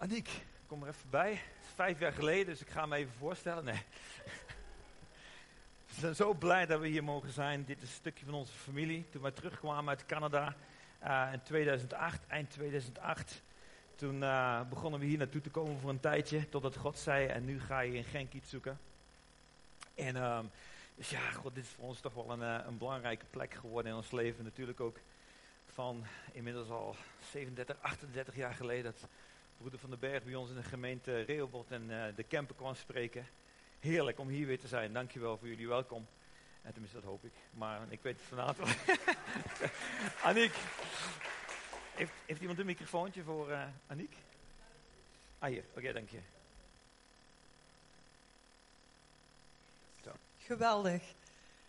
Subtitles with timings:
[0.00, 0.30] Aniek,
[0.66, 1.30] kom er even bij.
[1.30, 3.64] Het is vijf jaar geleden, dus ik ga me even voorstellen.
[3.64, 3.82] Nee.
[5.86, 7.64] We zijn zo blij dat we hier mogen zijn.
[7.64, 9.08] Dit is een stukje van onze familie.
[9.10, 10.54] Toen wij terugkwamen uit Canada
[11.04, 13.42] uh, in 2008, eind 2008.
[13.94, 16.48] Toen uh, begonnen we hier naartoe te komen voor een tijdje.
[16.48, 18.78] Totdat God zei, en nu ga je in Genk iets zoeken.
[19.94, 20.50] En um,
[20.94, 23.90] dus ja, God, dit is voor ons toch wel een, uh, een belangrijke plek geworden
[23.90, 24.44] in ons leven.
[24.44, 24.98] Natuurlijk ook
[25.72, 26.96] van inmiddels al
[27.30, 28.92] 37, 38 jaar geleden.
[28.92, 29.08] Dat
[29.58, 32.74] broeder Van den Berg bij ons in de gemeente Rehoboth en uh, de Kempen kwam
[32.74, 33.26] spreken.
[33.80, 34.92] Heerlijk om hier weer te zijn.
[34.92, 36.06] Dankjewel voor jullie welkom.
[36.62, 37.32] En tenminste, dat hoop ik.
[37.50, 38.76] Maar ik weet het vanavond.
[40.28, 40.54] Aniek.
[41.94, 44.16] Heeft, heeft, iemand een microfoontje voor uh, Aniek?
[45.38, 45.64] Ah, hier.
[45.70, 46.20] Oké, okay, dank je.
[50.04, 50.10] Zo.
[50.38, 51.02] Geweldig.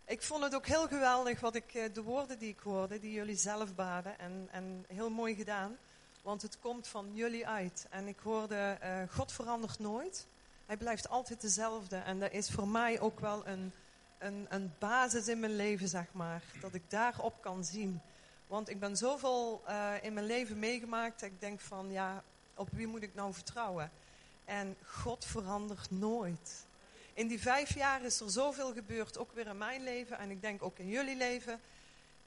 [0.05, 3.35] Ik vond het ook heel geweldig wat ik, de woorden die ik hoorde, die jullie
[3.35, 4.19] zelf baden.
[4.19, 5.77] En, en heel mooi gedaan.
[6.21, 7.87] Want het komt van jullie uit.
[7.89, 10.27] En ik hoorde, uh, God verandert nooit.
[10.65, 11.95] Hij blijft altijd dezelfde.
[11.95, 13.71] En dat is voor mij ook wel een,
[14.17, 16.43] een, een basis in mijn leven, zeg maar.
[16.61, 18.01] Dat ik daarop kan zien.
[18.47, 21.19] Want ik ben zoveel uh, in mijn leven meegemaakt.
[21.19, 22.23] Dat ik denk van, ja,
[22.55, 23.91] op wie moet ik nou vertrouwen?
[24.45, 26.65] En God verandert nooit.
[27.13, 30.17] In die vijf jaar is er zoveel gebeurd, ook weer in mijn leven.
[30.17, 31.59] En ik denk ook in jullie leven.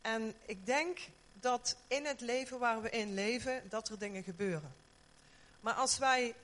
[0.01, 0.99] En ik denk
[1.43, 4.75] dat in het leven waar we in leven, dat er dingen gebeuren.
[5.61, 6.35] Maar als wij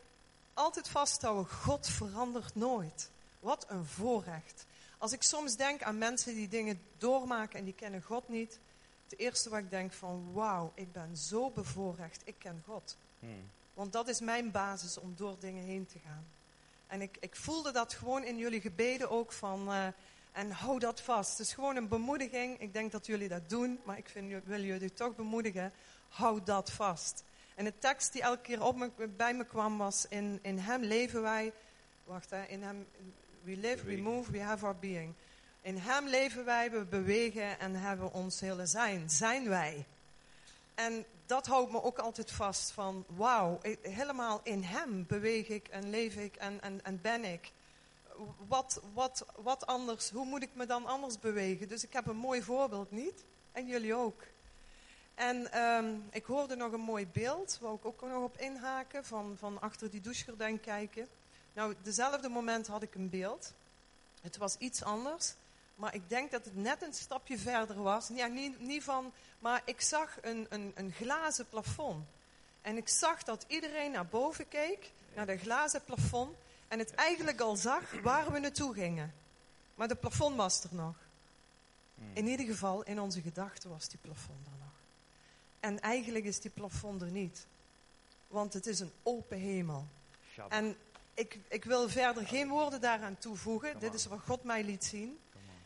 [0.55, 3.11] altijd vasthouden, God verandert nooit.
[3.41, 4.67] Wat een voorrecht.
[4.99, 8.59] Als ik soms denk aan mensen die dingen doormaken en die kennen God niet.
[9.09, 12.97] Het eerste wat ik denk van, wauw, ik ben zo bevoorrecht, ik ken God.
[13.19, 13.51] Hmm.
[13.75, 16.27] Want dat is mijn basis om door dingen heen te gaan.
[16.87, 19.87] En ik, ik voelde dat gewoon in jullie gebeden ook van, uh,
[20.39, 21.31] en hou dat vast.
[21.31, 22.61] Het is gewoon een bemoediging.
[22.61, 25.73] Ik denk dat jullie dat doen, maar ik vind, wil jullie toch bemoedigen.
[26.09, 27.25] Hou dat vast.
[27.55, 30.83] En de tekst die elke keer op me, bij me kwam was: in, in Hem
[30.83, 31.53] leven wij.
[32.05, 32.87] Wacht, hè, in Hem.
[33.43, 35.15] We live, we move, we have our being.
[35.61, 39.11] In Hem leven wij, we bewegen en hebben ons hele zijn.
[39.11, 39.85] Zijn wij.
[40.75, 45.91] En dat houdt me ook altijd vast van, wauw, helemaal in Hem beweeg ik en
[45.91, 47.53] leef ik en, en, en ben ik
[48.49, 51.69] wat, wat, wat anders, hoe moet ik me dan anders bewegen?
[51.69, 53.25] Dus ik heb een mooi voorbeeld niet.
[53.53, 54.23] En jullie ook.
[55.15, 59.37] En um, ik hoorde nog een mooi beeld, waar ik ook nog op inhaken, van,
[59.39, 61.09] van achter die douchegordijn kijken.
[61.53, 63.53] Nou, dezelfde moment had ik een beeld.
[64.21, 65.35] Het was iets anders,
[65.75, 68.09] maar ik denk dat het net een stapje verder was.
[68.09, 72.07] Niet, niet van, maar ik zag een, een, een glazen plafond.
[72.63, 76.37] En ik zag dat iedereen naar boven keek, naar dat glazen plafond.
[76.69, 79.15] En het eigenlijk al zag waar we naartoe gingen.
[79.75, 80.97] Maar de plafond was er nog.
[81.95, 82.11] Hmm.
[82.13, 84.73] In ieder geval, in onze gedachten was die plafond er nog.
[85.61, 87.47] En eigenlijk is die plafond er niet.
[88.29, 89.87] Want het is een open hemel.
[90.49, 90.77] En
[91.15, 93.79] ik, ik wil verder geen woorden daaraan toevoegen.
[93.79, 95.19] Dit is wat God mij liet zien.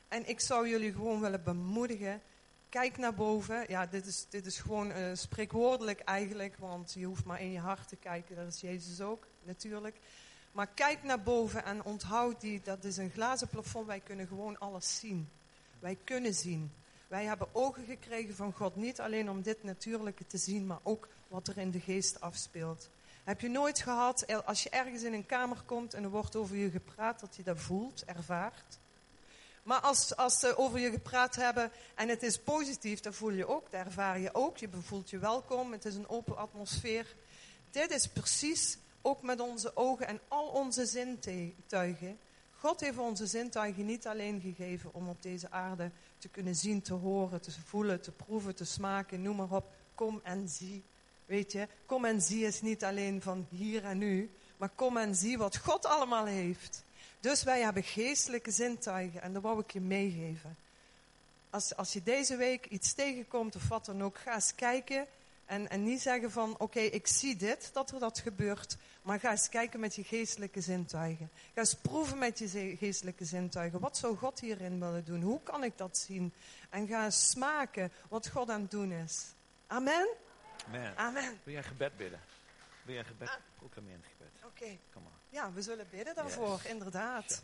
[0.08, 2.22] En ik zou jullie gewoon willen bemoedigen.
[2.68, 3.64] Kijk naar boven.
[3.68, 6.56] Ja, dit is, dit is gewoon uh, spreekwoordelijk eigenlijk.
[6.58, 8.36] Want je hoeft maar in je hart te kijken.
[8.36, 9.96] Dat is Jezus ook, natuurlijk.
[10.52, 13.86] Maar kijk naar boven en onthoud die, dat is een glazen plafond.
[13.86, 15.28] Wij kunnen gewoon alles zien.
[15.78, 16.72] Wij kunnen zien.
[17.08, 21.08] Wij hebben ogen gekregen van God, niet alleen om dit natuurlijke te zien, maar ook
[21.28, 22.90] wat er in de geest afspeelt.
[23.24, 26.56] Heb je nooit gehad, als je ergens in een kamer komt en er wordt over
[26.56, 28.78] je gepraat, dat je dat voelt, ervaart?
[29.62, 33.48] Maar als, als ze over je gepraat hebben en het is positief, dan voel je
[33.48, 34.56] ook, daar ervaar je ook.
[34.56, 37.14] Je voelt je welkom, het is een open atmosfeer.
[37.70, 42.18] Dit is precies ook met onze ogen en al onze zintuigen.
[42.58, 46.94] God heeft onze zintuigen niet alleen gegeven om op deze aarde te kunnen zien, te
[46.94, 49.72] horen, te voelen, te proeven, te smaken, noem maar op.
[49.94, 50.82] Kom en zie.
[51.26, 55.14] Weet je, kom en zie is niet alleen van hier en nu, maar kom en
[55.14, 56.84] zie wat God allemaal heeft.
[57.20, 60.56] Dus wij hebben geestelijke zintuigen en dat wou ik je meegeven.
[61.50, 65.06] Als, als je deze week iets tegenkomt of wat dan ook, ga eens kijken
[65.52, 68.76] en, en niet zeggen van, oké, okay, ik zie dit, dat er dat gebeurt.
[69.02, 71.30] Maar ga eens kijken met je geestelijke zintuigen.
[71.54, 73.80] Ga eens proeven met je geestelijke zintuigen.
[73.80, 75.22] Wat zou God hierin willen doen?
[75.22, 76.32] Hoe kan ik dat zien?
[76.70, 79.34] En ga eens smaken wat God aan het doen is.
[79.66, 80.08] Amen?
[80.66, 80.96] Amen.
[80.96, 81.40] Amen.
[81.42, 82.20] Wil jij een gebed bidden?
[82.84, 83.28] Wil jij een gebed?
[83.28, 83.34] Ah.
[83.58, 84.32] Proclameer een gebed.
[84.44, 84.64] Oké.
[84.64, 84.80] Okay.
[85.28, 86.70] Ja, we zullen bidden daarvoor, yes.
[86.70, 87.42] inderdaad.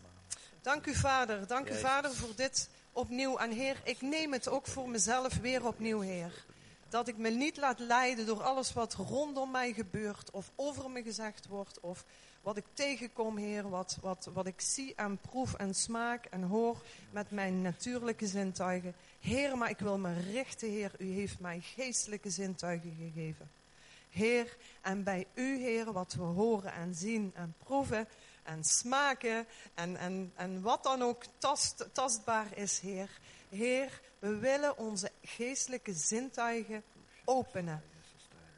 [0.61, 1.47] Dank u, Vader.
[1.47, 1.77] Dank yes.
[1.77, 3.39] u, Vader, voor dit opnieuw.
[3.39, 6.45] En Heer, ik neem het ook voor mezelf weer opnieuw, Heer.
[6.89, 11.03] Dat ik me niet laat leiden door alles wat rondom mij gebeurt of over me
[11.03, 12.05] gezegd wordt of
[12.43, 16.83] wat ik tegenkom, Heer, wat, wat, wat ik zie en proef en smaak en hoor
[17.11, 18.95] met mijn natuurlijke zintuigen.
[19.21, 23.51] Heer, maar ik wil me richten, Heer, u heeft mij geestelijke zintuigen gegeven.
[24.11, 28.09] Heer, en bij u, Heer, wat we horen en zien en proeven
[28.43, 33.11] en smaken en, en, en wat dan ook tast, tastbaar is, Heer.
[33.49, 36.83] Heer, we willen onze geestelijke zintuigen
[37.25, 37.83] openen.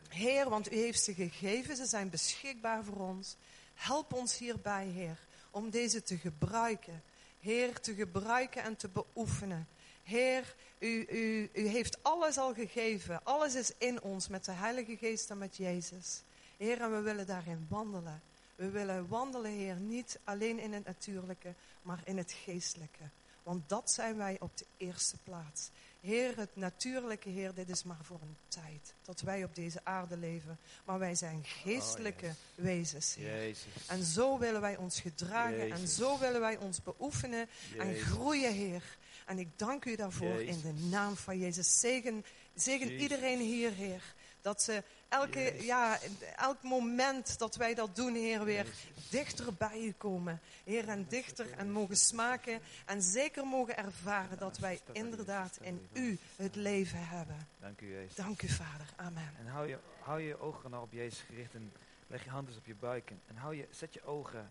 [0.08, 3.36] Heer, want u heeft ze gegeven, ze zijn beschikbaar voor ons.
[3.74, 5.18] Help ons hierbij, Heer,
[5.50, 7.02] om deze te gebruiken.
[7.40, 9.68] Heer, te gebruiken en te beoefenen.
[10.02, 13.24] Heer, u, u, u heeft alles al gegeven.
[13.24, 16.22] Alles is in ons met de Heilige Geest en met Jezus.
[16.56, 18.22] Heer, en we willen daarin wandelen.
[18.54, 23.02] We willen wandelen, Heer, niet alleen in het natuurlijke, maar in het geestelijke.
[23.42, 25.70] Want dat zijn wij op de eerste plaats.
[26.00, 28.94] Heer, het natuurlijke Heer, dit is maar voor een tijd.
[29.02, 30.58] Dat wij op deze aarde leven.
[30.84, 33.36] Maar wij zijn geestelijke Oh, wezens, Heer.
[33.36, 33.86] Jezus.
[33.86, 37.48] En zo willen wij ons gedragen en zo willen wij ons beoefenen
[37.78, 38.98] en groeien, Heer.
[39.26, 41.80] En ik dank u daarvoor in de naam van Jezus.
[41.80, 44.14] Zegen, zegen iedereen hier, Heer.
[44.40, 45.98] Dat ze elke, ja,
[46.36, 48.66] elk moment dat wij dat doen, Heer, weer
[49.10, 50.40] dichter bij u komen.
[50.64, 56.18] Heer, en dichter en mogen smaken en zeker mogen ervaren dat wij inderdaad in u
[56.36, 57.48] het leven hebben.
[57.60, 58.14] Dank u, Jezus.
[58.14, 58.86] Dank u, Vader.
[58.96, 59.34] Amen.
[59.38, 61.72] En hou je, hou je ogen nou op Jezus gericht en
[62.06, 63.10] leg je hand eens op je buik.
[63.10, 64.50] En, en hou je, zet je ogen,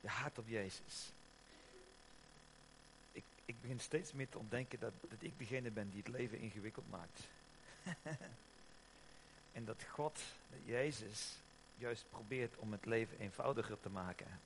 [0.00, 1.12] je hart op Jezus.
[3.12, 6.38] Ik, ik begin steeds meer te ontdenken dat, dat ik degene ben die het leven
[6.38, 7.20] ingewikkeld maakt.
[9.56, 10.18] en dat God,
[10.50, 11.36] dat Jezus,
[11.76, 14.40] juist probeert om het leven eenvoudiger te maken.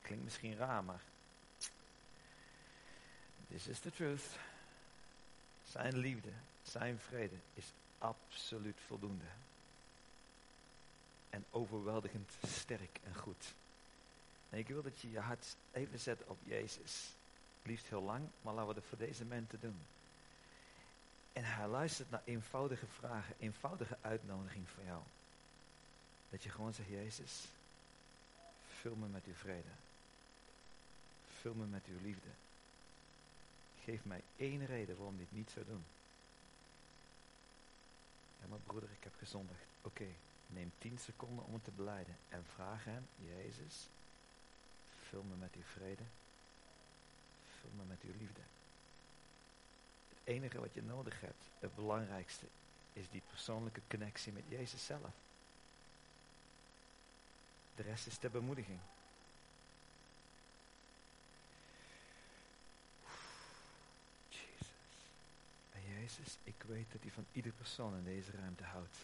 [0.00, 1.00] Klinkt misschien raar, maar
[3.48, 4.24] this is the truth.
[5.70, 6.30] Zijn liefde,
[6.62, 9.24] zijn vrede is absoluut voldoende.
[11.30, 13.54] En overweldigend sterk en goed.
[14.50, 17.12] En ik wil dat je je hart even zet op Jezus.
[17.62, 19.80] Liefst heel lang, maar laten we het voor deze mensen doen.
[21.36, 25.02] En hij luistert naar eenvoudige vragen, eenvoudige uitnodiging voor jou.
[26.30, 27.44] Dat je gewoon zegt, Jezus,
[28.80, 29.68] vul me met uw vrede.
[31.40, 32.28] Vul me met uw liefde.
[33.84, 35.84] Geef mij één reden waarom dit niet zou doen.
[38.40, 39.66] Ja, maar broeder, ik heb gezondigd.
[39.82, 40.06] Oké,
[40.46, 42.16] neem tien seconden om het te beleiden.
[42.28, 43.86] En vraag hem, Jezus,
[45.08, 46.04] vul me met uw vrede.
[47.60, 48.40] Vul me met uw liefde.
[50.26, 52.46] Enige wat je nodig hebt, het belangrijkste,
[52.92, 55.10] is die persoonlijke connectie met Jezus zelf.
[57.74, 58.78] De rest is ter bemoediging.
[64.28, 64.68] Jezus.
[65.72, 68.96] En Jezus, ik weet dat u van ieder persoon in deze ruimte houdt.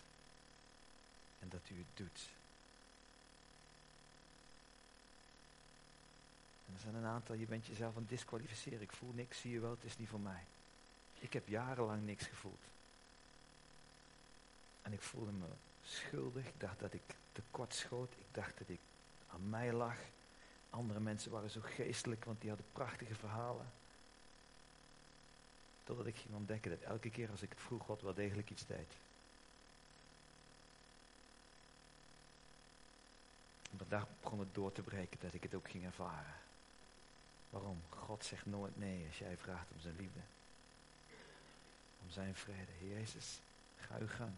[1.39, 2.29] En dat u het doet.
[6.67, 8.81] En er zijn een aantal, je bent jezelf aan het disqualificeren.
[8.81, 10.45] Ik voel niks, zie je wel, het is niet voor mij.
[11.23, 12.63] Ik heb jarenlang niks gevoeld.
[14.83, 15.47] En ik voelde me
[15.85, 16.47] schuldig.
[16.47, 17.03] Ik dacht dat ik
[17.33, 18.13] tekort schoot.
[18.13, 18.81] Ik dacht dat ik
[19.29, 19.97] aan mij lag.
[20.71, 23.67] Andere mensen waren zo geestelijk, want die hadden prachtige verhalen.
[25.85, 28.67] Totdat ik ging ontdekken dat elke keer als ik het vroeg, God wel degelijk iets
[28.67, 28.93] deed.
[33.71, 36.35] Maar daar begon het door te breken dat ik het ook ging ervaren.
[37.51, 37.83] Waarom?
[37.89, 40.21] God zegt nooit nee als jij vraagt om zijn liefde.
[42.03, 42.73] Om zijn vrede.
[42.79, 43.39] Heer Jezus,
[43.77, 44.33] ga uw gang.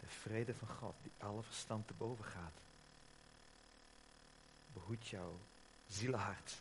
[0.00, 2.52] De vrede van God die alle verstand te boven gaat.
[4.72, 5.38] Behoed jouw
[5.88, 6.56] zielenhart.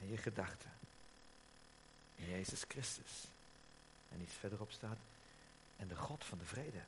[0.00, 0.70] En je gedachten.
[2.16, 3.24] In Jezus Christus.
[4.08, 4.98] En iets verderop staat.
[5.76, 6.80] En de God van de vrede.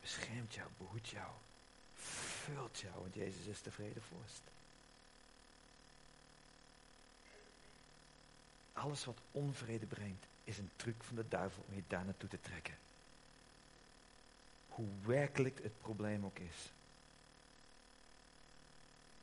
[0.00, 1.30] Beschermt jou, behoedt jou.
[1.94, 4.42] Vult jou, want Jezus is de vredevorst.
[8.76, 12.40] Alles wat onvrede brengt, is een truc van de duivel om je daar naartoe te
[12.40, 12.78] trekken.
[14.68, 16.72] Hoe werkelijk het probleem ook is.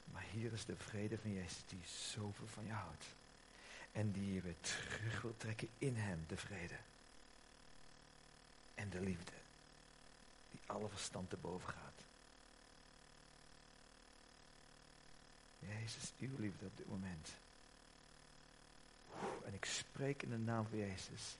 [0.05, 3.05] Maar hier is de vrede van Jezus die zoveel van je houdt.
[3.91, 6.77] En die je weer terug wil trekken in hem, de vrede.
[8.75, 9.31] En de liefde.
[10.51, 12.03] Die alle verstand te boven gaat.
[15.59, 17.29] Jezus, uw liefde op dit moment.
[19.45, 21.37] En ik spreek in de naam van Jezus.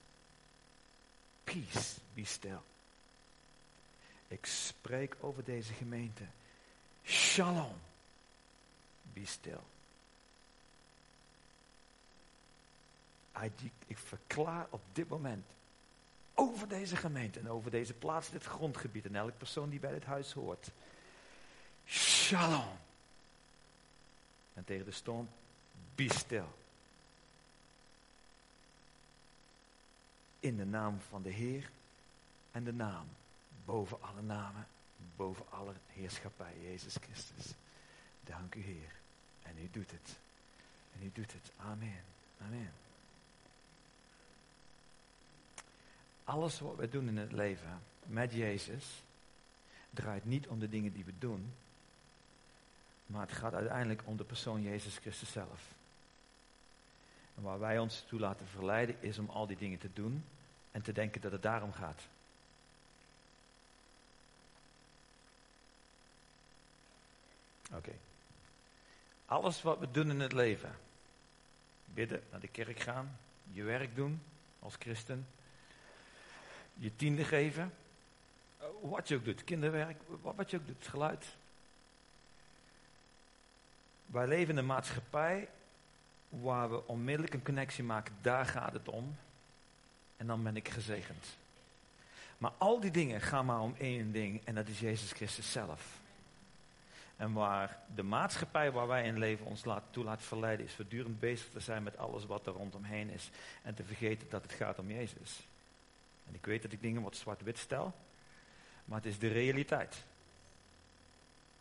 [1.43, 2.59] Peace, be still.
[4.27, 6.23] Ik spreek over deze gemeente.
[7.03, 7.75] Shalom,
[9.13, 9.59] be still.
[13.87, 15.45] Ik verklaar op dit moment
[16.33, 20.05] over deze gemeente en over deze plaats, dit grondgebied en elke persoon die bij dit
[20.05, 20.71] huis hoort.
[21.85, 22.77] Shalom.
[24.53, 25.29] En tegen de storm,
[25.95, 26.45] be still.
[30.43, 31.69] In de naam van de Heer
[32.51, 33.05] en de naam
[33.65, 34.67] boven alle namen,
[35.15, 37.53] boven alle heerschappij, Jezus Christus.
[38.23, 38.91] Dank u Heer.
[39.41, 40.17] En u doet het.
[40.95, 41.51] En u doet het.
[41.57, 42.03] Amen.
[42.41, 42.71] Amen.
[46.23, 49.03] Alles wat we doen in het leven met Jezus
[49.89, 51.53] draait niet om de dingen die we doen,
[53.05, 55.72] maar het gaat uiteindelijk om de persoon Jezus Christus zelf.
[57.35, 60.23] En waar wij ons toe laten verleiden is om al die dingen te doen
[60.71, 62.01] en te denken dat het daarom gaat.
[67.73, 67.93] Oké.
[69.25, 70.75] Alles wat we doen in het leven,
[71.85, 73.17] bidden, naar de kerk gaan,
[73.51, 74.21] je werk doen
[74.59, 75.27] als christen,
[76.73, 77.73] je tiende geven,
[78.81, 81.25] wat je ook doet, kinderwerk, wat je ook doet, geluid.
[84.05, 85.49] Wij leven in een maatschappij
[86.41, 89.15] waar we onmiddellijk een connectie maken, daar gaat het om.
[90.17, 91.37] En dan ben ik gezegend.
[92.37, 96.01] Maar al die dingen gaan maar om één ding en dat is Jezus Christus zelf.
[97.15, 101.19] En waar de maatschappij waar wij in leven ons laat, toe laat verleiden, is voortdurend
[101.19, 103.29] bezig te zijn met alles wat er rondomheen is.
[103.61, 105.47] En te vergeten dat het gaat om Jezus.
[106.27, 107.93] En ik weet dat ik dingen wat zwart-wit stel,
[108.85, 110.03] maar het is de realiteit.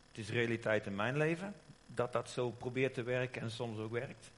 [0.09, 1.55] Het is realiteit in mijn leven,
[1.87, 4.31] dat dat zo probeert te werken en soms ook werkt.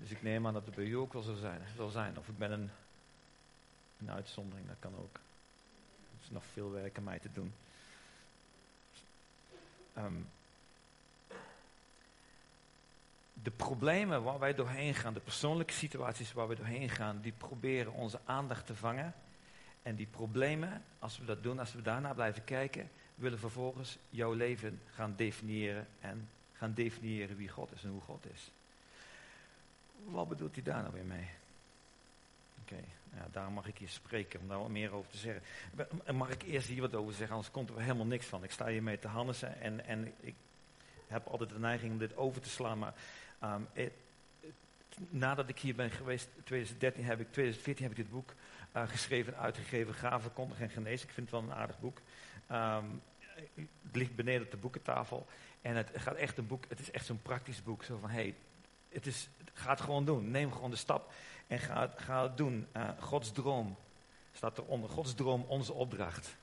[0.00, 2.18] Dus ik neem aan dat het bij u ook wel zo zijn, zal zijn.
[2.18, 2.70] Of ik ben een,
[4.00, 5.14] een uitzondering, dat kan ook.
[5.14, 7.52] Er is nog veel werk aan mij te doen.
[9.98, 10.28] Um,
[13.42, 17.92] de problemen waar wij doorheen gaan, de persoonlijke situaties waar we doorheen gaan, die proberen
[17.92, 19.14] onze aandacht te vangen.
[19.82, 24.32] En die problemen, als we dat doen, als we daarna blijven kijken, willen vervolgens jouw
[24.32, 28.50] leven gaan definiëren en gaan definiëren wie God is en hoe God is.
[30.04, 31.28] Wat bedoelt hij daar nou weer mee?
[32.62, 35.42] Oké, ja, daar mag ik hier spreken om daar wat meer over te zeggen.
[36.16, 38.44] Mag ik eerst hier wat over zeggen, anders komt er helemaal niks van.
[38.44, 40.34] Ik sta hier mee te Hannessen en, en ik
[41.06, 42.94] heb altijd de neiging om dit over te slaan, maar
[43.44, 43.68] um,
[45.08, 48.34] nadat ik hier ben geweest, 2013 heb ik, 2014 heb ik dit boek
[48.76, 51.08] uh, geschreven en uitgegeven, Gaven, Kondig en Genezen.
[51.08, 52.00] Ik vind het wel een aardig boek.
[52.52, 53.02] Um,
[53.82, 55.26] het ligt beneden op de boekentafel.
[55.62, 57.82] En het gaat echt een boek, het is echt zo'n praktisch boek.
[57.84, 58.34] Zo van, hey,
[58.92, 60.30] het is, ga het gewoon doen.
[60.30, 61.12] Neem gewoon de stap
[61.46, 62.66] en ga, het doen.
[62.76, 63.76] Uh, Gods droom
[64.32, 64.90] staat eronder.
[64.90, 66.36] Gods droom, onze opdracht.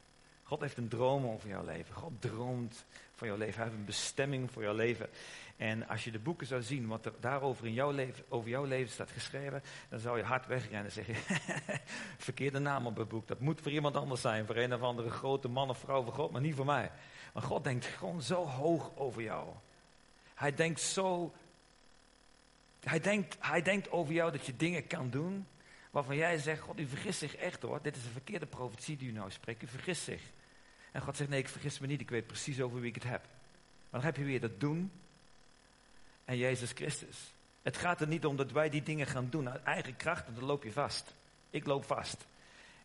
[0.43, 1.95] God heeft een droom over jouw leven.
[1.95, 2.85] God droomt
[3.15, 3.55] voor jouw leven.
[3.55, 5.09] Hij heeft een bestemming voor jouw leven.
[5.57, 8.63] En als je de boeken zou zien, wat er daarover in jouw leven, over jouw
[8.63, 11.15] leven staat geschreven, dan zou je hard wegrennen en zeggen,
[12.17, 13.27] verkeerde naam op het boek.
[13.27, 16.13] Dat moet voor iemand anders zijn, voor een of andere grote man of vrouw van
[16.13, 16.91] God, maar niet voor mij.
[17.33, 19.47] Maar God denkt gewoon zo hoog over jou.
[20.35, 21.33] Hij denkt zo,
[22.87, 25.47] hij denkt, hij denkt over jou dat je dingen kan doen
[25.91, 27.81] waarvan jij zegt, God, u vergist zich echt hoor.
[27.81, 30.21] Dit is een verkeerde profetie die u nou spreekt, u vergist zich.
[30.91, 33.03] En God zegt, nee, ik vergis me niet, ik weet precies over wie ik het
[33.03, 33.21] heb.
[33.89, 34.91] Maar dan heb je weer dat doen
[36.25, 37.33] en Jezus Christus.
[37.61, 40.43] Het gaat er niet om dat wij die dingen gaan doen uit eigen kracht, dan
[40.43, 41.15] loop je vast.
[41.49, 42.25] Ik loop vast.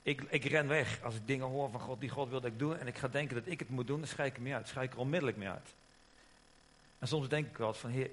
[0.03, 2.59] Ik, ik ren weg als ik dingen hoor van God die God wil dat ik
[2.59, 2.75] doe.
[2.75, 4.69] En ik ga denken dat ik het moet doen, dan schrijf ik mee uit.
[4.69, 5.75] schrijf ik er onmiddellijk mee uit.
[7.03, 8.11] En soms denk ik wel eens van, heer,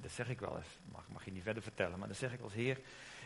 [0.00, 1.98] dat zeg ik wel eens, mag, mag je niet verder vertellen.
[1.98, 2.80] Maar dan zeg ik als heer,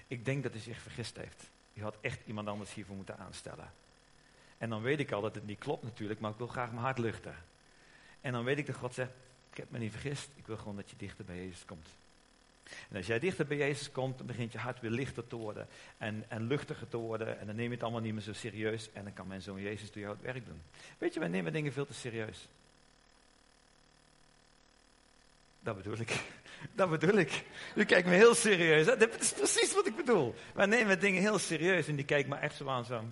[0.06, 1.50] ik denk dat hij zich vergist heeft.
[1.72, 3.72] Je had echt iemand anders hiervoor moeten aanstellen.
[4.58, 6.82] En dan weet ik al dat het niet klopt natuurlijk, maar ik wil graag mijn
[6.84, 7.34] hart luchten.
[8.20, 9.10] En dan weet ik dat God zegt,
[9.50, 11.88] ik heb me niet vergist, ik wil gewoon dat je dichter bij Jezus komt.
[12.90, 15.68] En als jij dichter bij Jezus komt, dan begint je hart weer lichter te worden
[15.98, 17.38] en, en luchtiger te worden.
[17.38, 19.60] En dan neem je het allemaal niet meer zo serieus en dan kan mijn zoon
[19.60, 20.62] Jezus door jou het werk doen.
[20.98, 22.48] Weet je, wij nemen dingen veel te serieus.
[25.64, 26.20] Dat bedoel ik.
[26.72, 27.44] Dat bedoel ik.
[27.74, 28.86] U kijkt me heel serieus.
[28.86, 28.96] Hè?
[28.96, 30.34] Dat is precies wat ik bedoel.
[30.54, 33.04] Wij nemen dingen heel serieus en die kijkt me echt zo aan zo.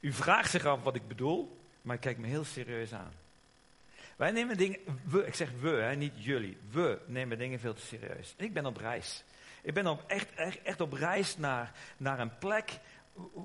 [0.00, 3.12] U vraagt zich af wat ik bedoel, maar ik kijk me heel serieus aan.
[4.16, 4.78] Wij nemen dingen,
[5.26, 6.56] ik zeg we, hè, niet jullie.
[6.70, 8.34] We nemen dingen veel te serieus.
[8.36, 9.24] ik ben op reis.
[9.62, 12.78] Ik ben op echt, echt, echt op reis naar, naar een plek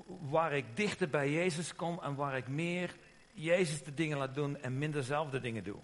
[0.06, 2.94] waar ik dichter bij Jezus kom en waar ik meer
[3.34, 5.78] Jezus de dingen laat doen en minder zelf de dingen doe.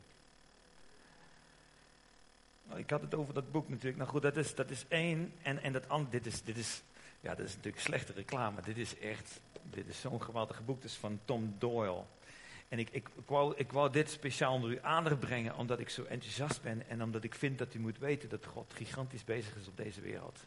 [2.66, 3.96] Nou, ik had het over dat boek natuurlijk.
[3.96, 5.32] Nou goed, dat is, dat is één.
[5.42, 6.82] En, en dat andere, dit is, dit is,
[7.20, 8.62] ja, dat is natuurlijk slechte reclame.
[8.62, 10.84] Dit is echt, dit is zo'n geweldig boek.
[10.84, 12.02] Is van Tom Doyle.
[12.68, 15.88] En ik, ik, ik, wou, ik wou dit speciaal onder uw aandacht brengen, omdat ik
[15.88, 16.88] zo enthousiast ben.
[16.88, 20.00] En omdat ik vind dat u moet weten dat God gigantisch bezig is op deze
[20.00, 20.38] wereld.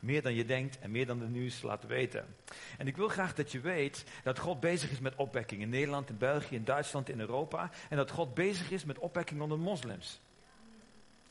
[0.00, 2.34] Meer dan je denkt en meer dan de nieuws laat weten.
[2.78, 6.08] En ik wil graag dat je weet dat God bezig is met opwekking in Nederland,
[6.08, 7.70] in België, in Duitsland, in Europa.
[7.88, 10.20] En dat God bezig is met opwekking onder moslims.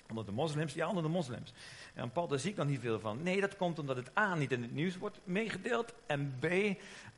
[0.09, 0.73] Onder de moslims?
[0.73, 1.53] Ja, onder de moslims.
[1.93, 3.23] En Paul, daar zie ik nog niet veel van.
[3.23, 5.93] Nee, dat komt omdat het A niet in het nieuws wordt meegedeeld.
[6.05, 6.45] En B,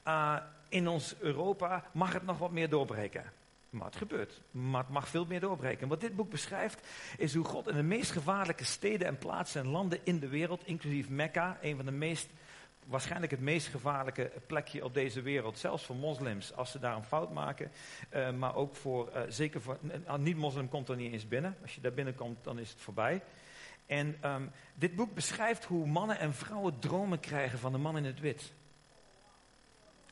[0.08, 0.38] uh,
[0.70, 3.24] in ons Europa mag het nog wat meer doorbreken.
[3.72, 4.42] Maar het gebeurt.
[4.52, 5.88] Maar het mag veel meer doorbreken.
[5.88, 6.88] Wat dit boek beschrijft,
[7.18, 10.66] is hoe God in de meest gevaarlijke steden en plaatsen en landen in de wereld,
[10.66, 12.30] inclusief Mekka, een van de meest,
[12.86, 17.04] waarschijnlijk het meest gevaarlijke plekje op deze wereld, zelfs voor moslims, als ze daar een
[17.04, 17.72] fout maken,
[18.14, 21.58] uh, maar ook voor, uh, zeker voor, een niet-moslim komt er niet eens binnen.
[21.62, 23.22] Als je daar binnenkomt, dan is het voorbij.
[23.86, 28.06] En um, dit boek beschrijft hoe mannen en vrouwen dromen krijgen van de man in
[28.06, 28.54] het wit.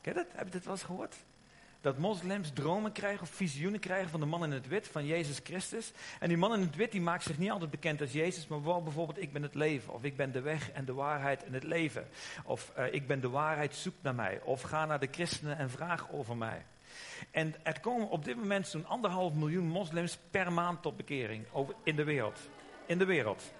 [0.00, 0.32] Ken je dat?
[0.32, 1.16] Heb je dit wel eens gehoord?
[1.80, 5.40] Dat moslims dromen krijgen of visioenen krijgen van de man in het wit, van Jezus
[5.42, 5.92] Christus.
[6.18, 8.64] En die man in het wit die maakt zich niet altijd bekend als Jezus, maar
[8.64, 9.92] wel bijvoorbeeld ik ben het leven.
[9.92, 12.08] Of ik ben de weg en de waarheid en het leven.
[12.44, 14.40] Of uh, ik ben de waarheid, zoek naar mij.
[14.44, 16.64] Of ga naar de christenen en vraag over mij.
[17.30, 21.74] En er komen op dit moment zo'n anderhalf miljoen moslims per maand tot bekering over,
[21.82, 22.38] in de wereld.
[22.86, 23.52] In de wereld.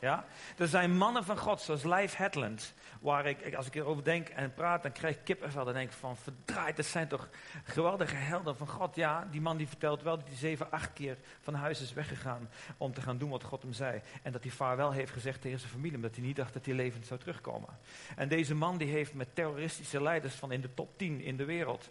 [0.00, 0.24] Ja?
[0.56, 4.54] Er zijn mannen van God, zoals Leif Hetland, waar ik, als ik erover denk en
[4.54, 5.64] praat, dan krijg ik kippenvel.
[5.64, 7.28] Dan denk ik van, verdraaid, dat zijn toch
[7.64, 8.94] geweldige helden van God.
[8.94, 12.48] Ja, die man die vertelt wel dat hij zeven, acht keer van huis is weggegaan
[12.76, 14.00] om te gaan doen wat God hem zei.
[14.22, 16.74] En dat hij vaarwel heeft gezegd tegen zijn familie, omdat hij niet dacht dat hij
[16.74, 17.78] levend zou terugkomen.
[18.16, 21.44] En deze man die heeft met terroristische leiders van in de top 10 in de
[21.44, 21.90] wereld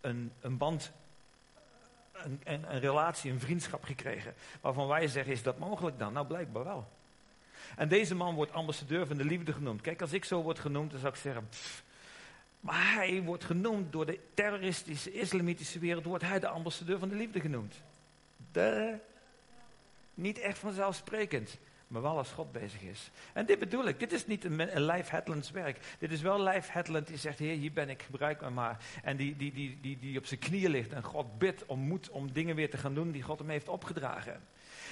[0.00, 0.92] een, een band
[2.12, 4.34] een, een, een, relatie, een vriendschap gekregen.
[4.60, 6.12] Waarvan wij zeggen, is dat mogelijk dan?
[6.12, 6.88] Nou, blijkbaar wel.
[7.76, 9.80] En deze man wordt ambassadeur van de liefde genoemd.
[9.80, 11.48] Kijk, als ik zo word genoemd, dan zou ik zeggen...
[12.60, 16.04] Maar hij wordt genoemd door de terroristische, islamitische wereld...
[16.04, 17.82] wordt hij de ambassadeur van de liefde genoemd.
[18.52, 18.98] De,
[20.14, 21.58] niet echt vanzelfsprekend.
[21.88, 23.10] Maar wel als God bezig is.
[23.32, 23.98] En dit bedoel ik.
[23.98, 25.96] Dit is niet een, een Life Headlands werk.
[25.98, 28.84] Dit is wel Life Headland die zegt: Heer, hier ben ik, gebruik me maar.
[29.02, 32.10] En die, die, die, die, die op zijn knieën ligt en God bidt om moed
[32.10, 34.40] om dingen weer te gaan doen die God hem heeft opgedragen.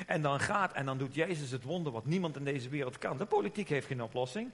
[0.06, 3.16] En dan gaat en dan doet Jezus het wonder wat niemand in deze wereld kan.
[3.16, 4.50] De politiek heeft geen oplossing.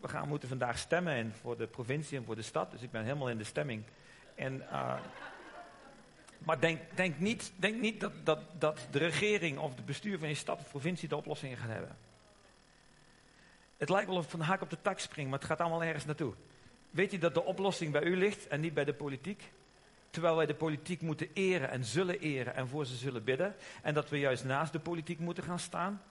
[0.00, 2.70] We gaan moeten vandaag stemmen en voor de provincie en voor de stad.
[2.70, 3.82] Dus ik ben helemaal in de stemming.
[4.34, 5.00] En, uh,
[6.38, 10.28] maar denk, denk niet, denk niet dat, dat, dat de regering of het bestuur van
[10.28, 11.96] je stad of provincie de oplossingen gaat hebben.
[13.76, 15.82] Het lijkt wel of van de haak op de tak springt, maar het gaat allemaal
[15.82, 16.34] ergens naartoe.
[16.90, 19.52] Weet je dat de oplossing bij u ligt en niet bij de politiek?
[20.14, 23.54] Terwijl wij de politiek moeten eren en zullen eren en voor ze zullen bidden.
[23.82, 26.02] En dat we juist naast de politiek moeten gaan staan.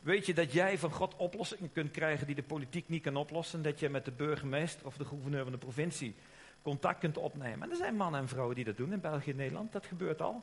[0.00, 3.62] Weet je dat jij van God oplossingen kunt krijgen die de politiek niet kan oplossen?
[3.62, 6.14] Dat je met de burgemeester of de gouverneur van de provincie
[6.62, 7.62] contact kunt opnemen.
[7.62, 9.72] En er zijn mannen en vrouwen die dat doen in België en Nederland.
[9.72, 10.42] Dat gebeurt al.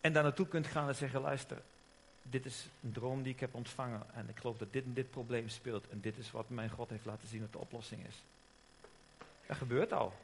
[0.00, 1.62] En daar naartoe kunt gaan en zeggen, luister,
[2.22, 4.02] dit is een droom die ik heb ontvangen.
[4.14, 5.88] En ik geloof dat dit en dit probleem speelt.
[5.88, 8.22] En dit is wat mijn God heeft laten zien dat de oplossing is.
[9.46, 10.14] Dat gebeurt al.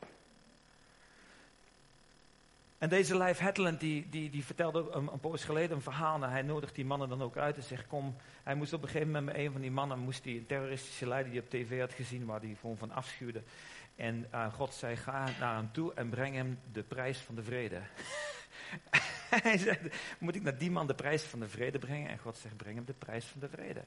[2.78, 6.22] En deze Lijf Hetland die, die, die vertelde een, een poos geleden een verhaal.
[6.22, 8.16] En hij nodigt die mannen dan ook uit en zegt: Kom.
[8.42, 11.08] Hij moest op een gegeven moment met een van die mannen, moest die een terroristische
[11.08, 13.42] leider die op tv had gezien, waar hij gewoon van afschuwde.
[13.96, 17.42] En uh, God zei: Ga naar hem toe en breng hem de prijs van de
[17.42, 17.80] vrede.
[19.42, 19.80] hij zegt:
[20.18, 22.10] Moet ik naar die man de prijs van de vrede brengen?
[22.10, 23.84] En God zegt: Breng hem de prijs van de vrede.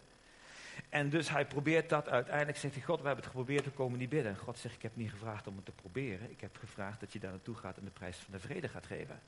[0.89, 2.09] En dus hij probeert dat.
[2.09, 4.37] Uiteindelijk zegt hij, God, we hebben het geprobeerd, we komen niet binnen.
[4.37, 6.31] God zegt, ik heb niet gevraagd om het te proberen.
[6.31, 8.85] Ik heb gevraagd dat je daar naartoe gaat en de prijs van de vrede gaat
[8.85, 9.19] geven.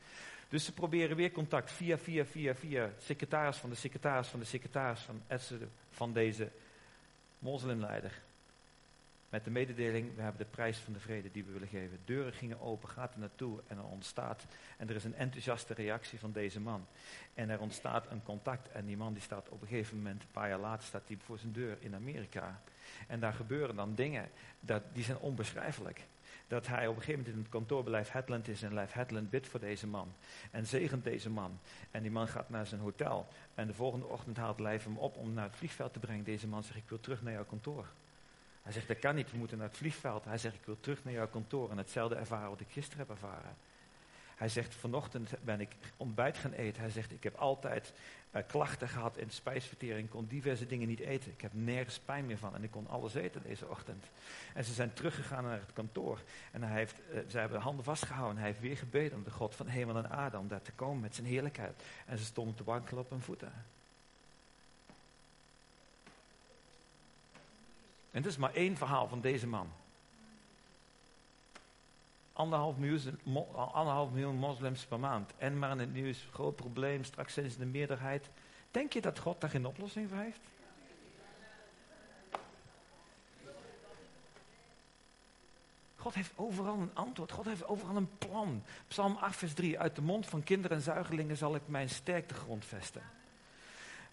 [0.50, 4.46] Dus ze proberen weer contact via, via, via, via secretaris van de secretaris van de
[4.46, 5.22] secretaris van,
[5.92, 6.50] van deze
[7.39, 8.22] moslimleider.
[9.34, 12.00] Met de mededeling, we hebben de prijs van de vrede die we willen geven.
[12.06, 14.46] Deuren gingen open, gaat er naartoe en er ontstaat.
[14.78, 16.86] En er is een enthousiaste reactie van deze man.
[17.34, 18.72] En er ontstaat een contact.
[18.72, 21.17] En die man die staat op een gegeven moment, een paar jaar later, staat hij
[21.24, 22.62] voor zijn deur in Amerika.
[23.08, 26.06] En daar gebeuren dan dingen, dat, die zijn onbeschrijfelijk.
[26.48, 29.48] Dat hij op een gegeven moment in het kantoorbeleid Hetland is en Lijf Hetland bidt
[29.48, 30.13] voor deze man.
[30.52, 31.60] En zegent deze man.
[31.91, 33.28] En die man gaat naar zijn hotel.
[33.56, 36.24] En de volgende ochtend haalt Lijf hem op om naar het vliegveld te brengen.
[36.24, 37.88] Deze man zegt, ik wil terug naar jouw kantoor.
[38.63, 40.26] Hij zegt, dat kan niet, we moeten naar het vliegveld.
[40.26, 43.10] Hij zegt, ik wil terug naar jouw kantoor en hetzelfde ervaren wat ik gisteren heb
[43.10, 43.56] ervaren.
[44.36, 46.82] Hij zegt, vanochtend ben ik ontbijt gaan eten.
[46.82, 47.93] Hij zegt, ik heb altijd
[48.32, 50.10] uh, klachten gehad in de spijsvertering.
[50.10, 51.32] Kon diverse dingen niet eten.
[51.32, 54.06] Ik heb nergens pijn meer van en ik kon alles eten deze ochtend.
[54.54, 56.19] En ze zijn teruggegaan naar het kantoor.
[56.52, 58.38] En hij heeft, uh, ze hebben handen vastgehouden.
[58.38, 61.02] Hij heeft weer gebeden om de God van hemel en aarde om daar te komen
[61.02, 61.84] met zijn heerlijkheid.
[62.06, 63.54] En ze stonden te wankelen op hun voeten.
[68.13, 69.69] En het is maar één verhaal van deze man.
[72.34, 73.19] Anderhalf miljoen,
[73.56, 75.32] anderhalf miljoen moslims per maand.
[75.38, 78.30] En maar in het nieuws, groot probleem, straks zijn ze de meerderheid.
[78.71, 80.39] Denk je dat God daar geen oplossing voor heeft?
[85.95, 87.32] God heeft overal een antwoord.
[87.32, 88.63] God heeft overal een plan.
[88.88, 89.80] Psalm 8, vers 3.
[89.80, 93.02] Uit de mond van kinderen en zuigelingen zal ik mijn sterkte grondvesten.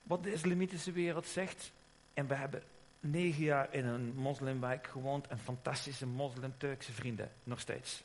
[0.02, 1.72] Wat de islamitische wereld zegt.
[2.14, 2.62] En we hebben
[3.00, 5.26] negen jaar in een moslimwijk gewoond.
[5.26, 7.30] En fantastische moslim-Turkse vrienden.
[7.44, 8.02] Nog steeds.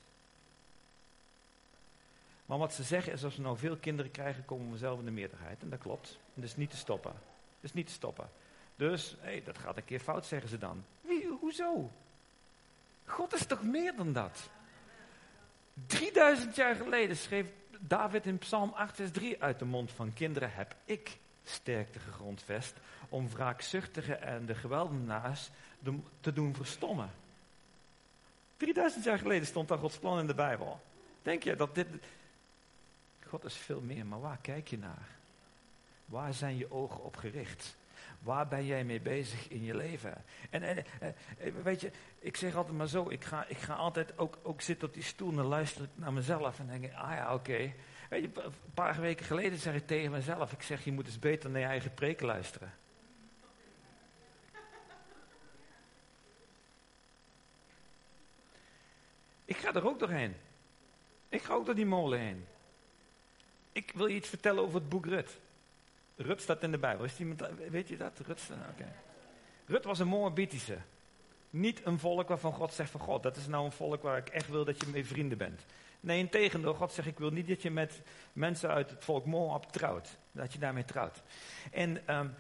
[2.46, 5.06] Maar wat ze zeggen is, als we nou veel kinderen krijgen, komen we zelf in
[5.06, 5.62] de meerderheid.
[5.62, 6.10] En dat klopt.
[6.10, 7.12] En dat is niet te stoppen.
[7.12, 8.30] Dat is niet te stoppen.
[8.76, 10.84] Dus, hé, dat gaat een keer fout, zeggen ze dan.
[11.02, 11.92] Wie, hoezo?
[13.06, 14.50] God is toch meer dan dat?
[15.86, 17.48] 3000 jaar geleden schreef
[17.80, 21.18] David in Psalm 8, vers 3 uit de mond van kinderen heb ik
[21.50, 22.74] sterkte gegrondvest
[23.10, 25.50] om wraakzuchtigen en de geweldenaars
[26.20, 27.10] te doen verstommen.
[28.58, 30.82] 3000 jaar geleden stond daar Gods plan in de Bijbel.
[31.22, 31.88] Denk je dat dit.
[33.28, 35.08] God is veel meer, maar waar kijk je naar?
[36.06, 37.76] Waar zijn je ogen op gericht?
[38.20, 40.24] Waar ben jij mee bezig in je leven?
[40.50, 43.74] En, en eh, eh, weet je, ik zeg altijd maar zo, ik ga, ik ga
[43.74, 47.34] altijd ook, ook zitten op die stoel en luisteren naar mezelf en denk, ah ja,
[47.34, 47.74] oké.
[48.10, 48.34] Een
[48.74, 51.68] paar weken geleden zeg ik tegen mezelf, ik zeg, je moet eens beter naar je
[51.68, 52.74] eigen preken luisteren.
[59.46, 60.36] Ik ga er ook doorheen.
[61.30, 62.46] Ik ga ook door die molen heen.
[63.72, 65.40] Ik wil je iets vertellen over het boek Rut.
[66.16, 67.06] Rut staat in de Bijbel.
[67.06, 68.20] Is iemand, weet je dat?
[68.26, 68.42] Rut.
[69.66, 70.78] Rut was een Moabitische.
[71.50, 74.30] Niet een volk waarvan God zegt van God, dat is nou een volk waar ik
[74.30, 75.62] echt wil dat je mee vrienden bent.
[76.00, 78.02] Nee, in tegendeel, God zegt ik wil niet dat je met
[78.34, 80.18] mensen uit het volk Moab trouwt.
[80.32, 81.24] Dat je daarmee trouwt.
[81.72, 82.34] En um,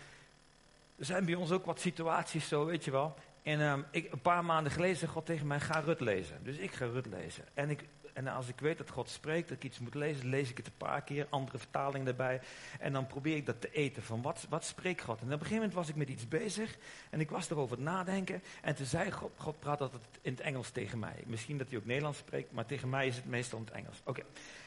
[0.95, 3.15] er zijn bij ons ook wat situaties zo, weet je wel.
[3.43, 6.43] En um, ik, een paar maanden geleden zei God tegen mij, ga Rut lezen.
[6.43, 7.45] Dus ik ga Rut lezen.
[7.53, 7.83] En ik
[8.15, 10.65] en als ik weet dat God spreekt, dat ik iets moet lezen, lees ik het
[10.65, 12.41] een paar keer, andere vertaling erbij.
[12.79, 15.19] En dan probeer ik dat te eten van wat, wat spreekt God.
[15.19, 16.77] En op een gegeven moment was ik met iets bezig
[17.09, 18.41] en ik was erover nadenken.
[18.61, 21.23] En toen zei God, God praat altijd in het Engels tegen mij.
[21.25, 24.01] Misschien dat hij ook Nederlands spreekt, maar tegen mij is het meestal in het Engels.
[24.03, 24.21] Oké.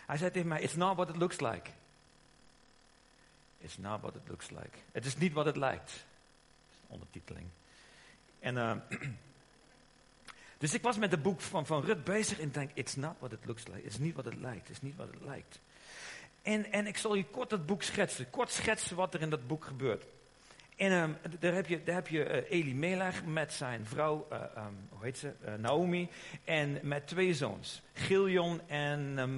[0.06, 1.70] Hij zei tegen mij, it's not what it looks like.
[3.58, 4.78] It's not what it looks like.
[4.92, 6.06] Het is niet wat het lijkt.
[6.86, 7.46] Ondertiteling.
[8.38, 8.56] En...
[8.56, 8.72] Uh,
[10.58, 13.32] Dus ik was met het boek van, van Rut bezig en denk, it's not what
[13.32, 13.82] it looks like.
[13.82, 14.70] Is niet wat het lijkt.
[14.70, 15.60] Is niet wat het lijkt.
[16.42, 18.30] En, en ik zal je kort dat boek schetsen.
[18.30, 20.04] Kort schetsen wat er in dat boek gebeurt.
[20.76, 24.40] En um, daar heb je, daar heb je uh, Eli Melech met zijn vrouw, uh,
[24.56, 26.08] um, hoe heet ze, uh, Naomi.
[26.44, 29.30] En met twee zoons, Giljon en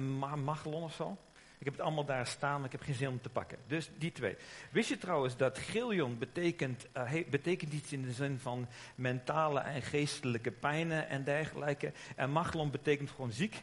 [0.43, 1.17] Machlon of zo.
[1.61, 3.57] Ik heb het allemaal daar staan, maar ik heb geen zin om te pakken.
[3.67, 4.35] Dus die twee.
[4.71, 9.81] Wist je trouwens dat Giljon betekent, uh, betekent iets in de zin van mentale en
[9.81, 11.91] geestelijke pijnen en dergelijke.
[12.15, 13.61] En Machlon betekent gewoon ziek.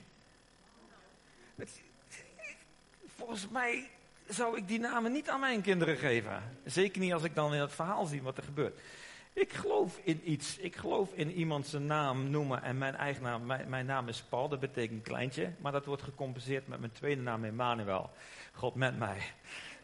[3.07, 3.91] Volgens mij
[4.29, 6.43] zou ik die namen niet aan mijn kinderen geven.
[6.65, 8.81] Zeker niet als ik dan in het verhaal zie wat er gebeurt.
[9.39, 10.59] Ik geloof in iets.
[10.59, 12.63] Ik geloof in iemand zijn naam noemen.
[12.63, 15.53] En mijn eigen naam, mijn, naam is Paul, dat betekent kleintje.
[15.61, 18.11] Maar dat wordt gecompenseerd met mijn tweede naam Emmanuel.
[18.53, 19.19] God met mij.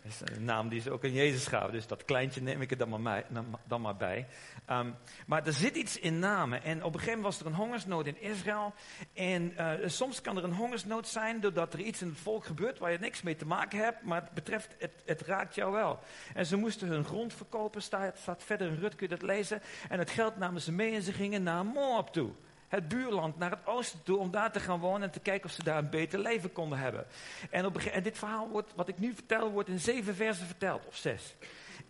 [0.05, 1.73] Dat is een naam die ze ook in Jezus gaven.
[1.73, 3.25] Dus dat kleintje neem ik er dan maar,
[3.67, 4.27] dan maar bij.
[4.71, 4.95] Um,
[5.27, 6.63] maar er zit iets in namen.
[6.63, 8.75] En op een gegeven moment was er een hongersnood in Israël.
[9.15, 12.79] En uh, soms kan er een hongersnood zijn doordat er iets in het volk gebeurt
[12.79, 14.03] waar je niks mee te maken hebt.
[14.03, 15.99] Maar het betreft, het, het raakt jou wel.
[16.35, 17.83] En ze moesten hun grond verkopen.
[17.83, 19.63] Staat, staat verder in Rut, kun je dat lezen.
[19.89, 22.33] En het geld namen ze mee en ze gingen naar Moab toe
[22.75, 25.55] het buurland, naar het oosten toe, om daar te gaan wonen en te kijken of
[25.55, 27.07] ze daar een beter leven konden hebben.
[27.51, 30.97] En, op, dit verhaal wordt, wat ik nu vertel, wordt in zeven versen verteld, of
[30.97, 31.37] zes.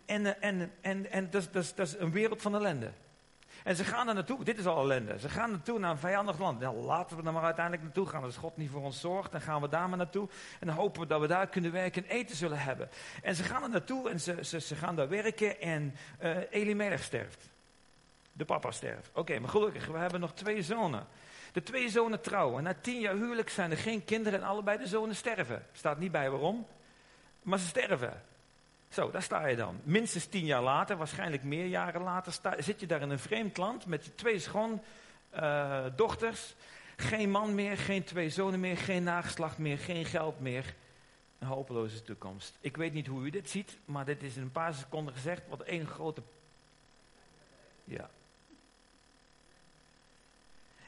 [0.05, 2.91] En, eh, en, en, en dat, is, een wereld van ellende.
[3.63, 5.19] En ze gaan er naartoe, dit is al ellende.
[5.19, 6.59] Ze gaan naartoe naar een vijandig land.
[6.59, 8.23] Nou, laten we er maar uiteindelijk naartoe gaan.
[8.23, 10.29] Als God niet voor ons zorgt, dan gaan we daar maar naartoe.
[10.59, 12.89] En dan hopen we dat we daar kunnen werken en eten zullen hebben.
[13.21, 17.03] En ze gaan er naartoe en ze, ze, ze gaan daar werken en uh, Elimelech
[17.03, 17.54] sterft.
[18.37, 19.09] De papa sterft.
[19.13, 21.07] Oké, maar gelukkig, we hebben nog twee zonen.
[21.53, 22.63] De twee zonen trouwen.
[22.63, 25.65] Na tien jaar huwelijk zijn er geen kinderen en allebei de zonen sterven.
[25.71, 26.67] Staat niet bij waarom,
[27.41, 28.21] maar ze sterven.
[28.89, 29.79] Zo, daar sta je dan.
[29.83, 33.57] Minstens tien jaar later, waarschijnlijk meer jaren later, sta, zit je daar in een vreemd
[33.57, 36.49] land met je twee schoondochters.
[36.49, 36.55] Uh,
[36.95, 40.75] geen man meer, geen twee zonen meer, geen nageslacht meer, geen geld meer.
[41.39, 42.57] Een hopeloze toekomst.
[42.59, 45.41] Ik weet niet hoe u dit ziet, maar dit is in een paar seconden gezegd
[45.49, 46.21] wat één grote.
[47.83, 48.09] Ja,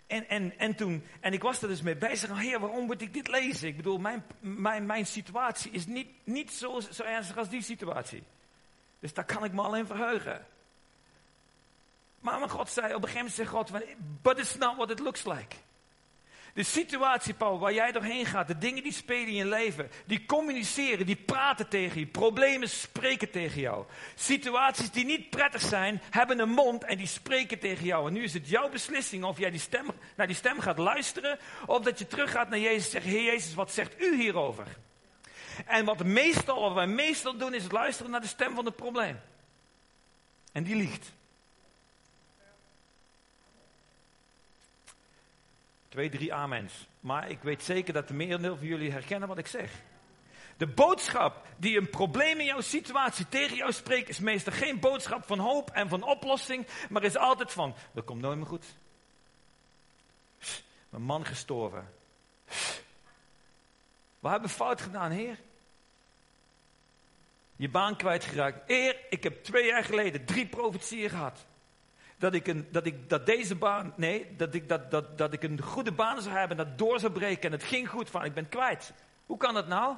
[0.08, 2.30] en, en, en, toen, en ik was er dus mee bezig.
[2.30, 3.68] Oh, heer, waarom moet ik dit lezen?
[3.68, 8.24] Ik bedoel, mijn, mijn, mijn situatie is niet, niet zo, zo ernstig als die situatie.
[9.00, 10.46] Dus daar kan ik me al in verheugen.
[12.20, 13.84] Maar, maar God zei, op een gegeven moment God,
[14.22, 15.56] but it's not what it looks like.
[16.58, 20.26] De situatie, Paul, waar jij doorheen gaat, de dingen die spelen in je leven, die
[20.26, 23.86] communiceren, die praten tegen je, problemen spreken tegen jou.
[24.16, 28.08] Situaties die niet prettig zijn, hebben een mond en die spreken tegen jou.
[28.08, 31.40] En nu is het jouw beslissing of jij die stem, naar die stem gaat luisteren,
[31.66, 34.68] of dat je teruggaat naar Jezus en zegt, Heer Jezus, wat zegt u hierover?
[35.66, 38.76] En wat, meestal, wat wij meestal doen, is het luisteren naar de stem van het
[38.76, 39.20] probleem.
[40.52, 41.12] En die liegt.
[45.98, 46.88] Twee, drie amens.
[47.00, 49.72] Maar ik weet zeker dat de merendeel van jullie herkennen wat ik zeg.
[50.58, 55.26] De boodschap die een probleem in jouw situatie tegen jou spreekt, is meestal geen boodschap
[55.26, 58.66] van hoop en van oplossing, maar is altijd van: dat komt nooit meer goed.
[60.90, 61.94] Mijn man gestorven.
[64.20, 65.40] We hebben fout gedaan, Heer.
[67.56, 68.68] Je baan kwijtgeraakt.
[68.68, 71.46] Heer, ik heb twee jaar geleden drie profetieën gehad
[72.18, 75.44] dat ik, een, dat ik dat deze baan, nee, dat ik, dat, dat, dat ik
[75.44, 78.34] een goede baan zou hebben, dat door zou breken en het ging goed van, ik
[78.34, 78.94] ben kwijt.
[79.26, 79.96] Hoe kan dat nou?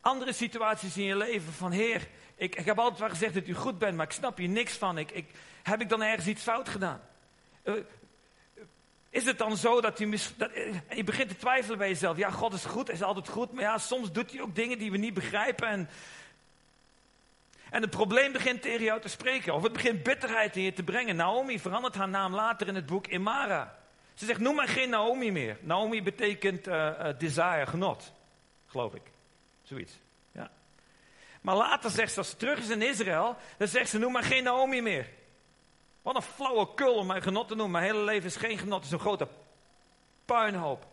[0.00, 3.54] Andere situaties in je leven van, Heer, ik, ik heb altijd wel gezegd dat u
[3.54, 4.98] goed bent, maar ik snap hier niks van.
[4.98, 5.30] Ik, ik,
[5.62, 7.00] heb ik dan ergens iets fout gedaan?
[7.64, 7.74] Uh,
[9.10, 12.16] is het dan zo dat u, dat, uh, je begint te twijfelen bij jezelf?
[12.16, 14.90] Ja, God is goed, is altijd goed, maar ja, soms doet hij ook dingen die
[14.90, 15.88] we niet begrijpen en
[17.70, 19.54] en het probleem begint tegen jou te spreken.
[19.54, 21.16] Of het begint bitterheid in je te brengen.
[21.16, 23.78] Naomi verandert haar naam later in het boek Imara.
[24.14, 25.58] Ze zegt, noem maar geen Naomi meer.
[25.60, 28.12] Naomi betekent uh, uh, desire, genot.
[28.66, 29.02] Geloof ik.
[29.62, 29.92] Zoiets.
[30.32, 30.50] Ja.
[31.40, 34.22] Maar later zegt ze, als ze terug is in Israël, dan zegt ze, noem maar
[34.22, 35.08] geen Naomi meer.
[36.02, 37.80] Wat een flauwe kul om mijn genot te noemen.
[37.80, 39.28] Mijn hele leven is geen genot, het is een grote
[40.24, 40.86] puinhoop.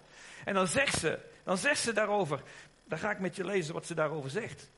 [0.45, 2.41] En dan zegt ze, dan zegt ze daarover,
[2.85, 4.71] dan ga ik met je lezen wat ze daarover zegt.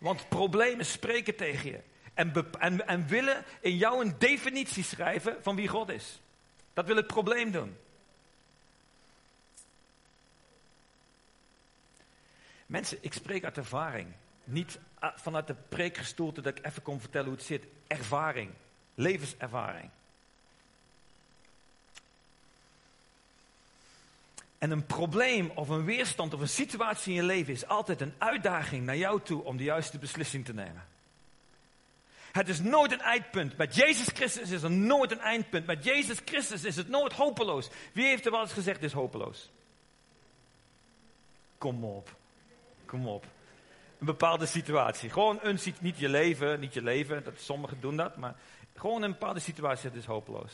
[0.00, 1.80] Want problemen spreken tegen je.
[2.14, 6.20] En, en, en willen in jou een definitie schrijven van wie God is.
[6.72, 7.76] Dat wil het probleem doen.
[12.66, 14.08] Mensen, ik spreek uit ervaring.
[14.44, 17.64] Niet ah, vanuit de preekgestoelte dat ik even kon vertellen hoe het zit.
[17.86, 18.50] Ervaring.
[18.94, 19.90] Levenservaring.
[24.58, 28.14] En een probleem of een weerstand of een situatie in je leven is altijd een
[28.18, 30.86] uitdaging naar jou toe om de juiste beslissing te nemen.
[32.32, 33.56] Het is nooit een eindpunt.
[33.56, 35.66] Met Jezus Christus is er nooit een eindpunt.
[35.66, 37.68] Met Jezus Christus is het nooit hopeloos.
[37.92, 39.50] Wie heeft er wel eens gezegd, is hopeloos?
[41.58, 42.16] Kom op.
[42.84, 43.24] Kom op.
[43.98, 45.10] Een bepaalde situatie.
[45.10, 47.24] Gewoon een niet je leven, niet je leven.
[47.24, 48.16] Dat, sommigen doen dat.
[48.16, 48.34] Maar
[48.76, 50.52] gewoon een bepaalde situatie, het is hopeloos.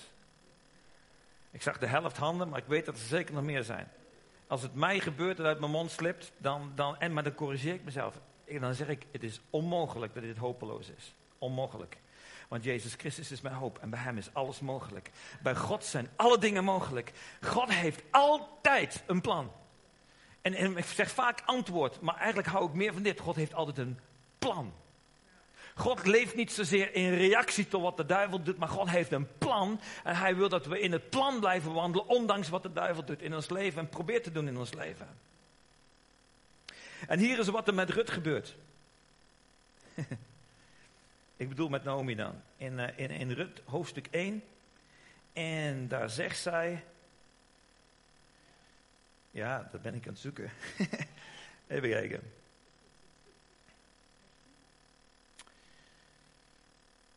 [1.54, 3.88] Ik zag de helft handen, maar ik weet dat er zeker nog meer zijn.
[4.46, 7.74] Als het mij gebeurt dat uit mijn mond slipt, dan, dan, en, maar dan corrigeer
[7.74, 8.20] ik mezelf.
[8.60, 11.14] Dan zeg ik, het is onmogelijk dat dit hopeloos is.
[11.38, 11.96] Onmogelijk.
[12.48, 15.10] Want Jezus Christus is mijn hoop en bij Hem is alles mogelijk.
[15.42, 17.12] Bij God zijn alle dingen mogelijk.
[17.40, 19.52] God heeft altijd een plan.
[20.40, 23.20] En, en ik zeg vaak antwoord, maar eigenlijk hou ik meer van dit.
[23.20, 23.98] God heeft altijd een
[24.38, 24.72] plan.
[25.74, 29.28] God leeft niet zozeer in reactie tot wat de duivel doet, maar God heeft een
[29.38, 29.80] plan.
[30.04, 33.22] En hij wil dat we in het plan blijven wandelen, ondanks wat de duivel doet
[33.22, 35.08] in ons leven en probeert te doen in ons leven.
[37.06, 38.56] En hier is wat er met Rut gebeurt.
[41.36, 42.42] Ik bedoel met Naomi dan.
[42.56, 44.42] In, uh, in, in Rut hoofdstuk 1.
[45.32, 46.84] En daar zegt zij.
[49.30, 50.50] Ja, dat ben ik aan het zoeken.
[51.66, 52.32] Even kijken.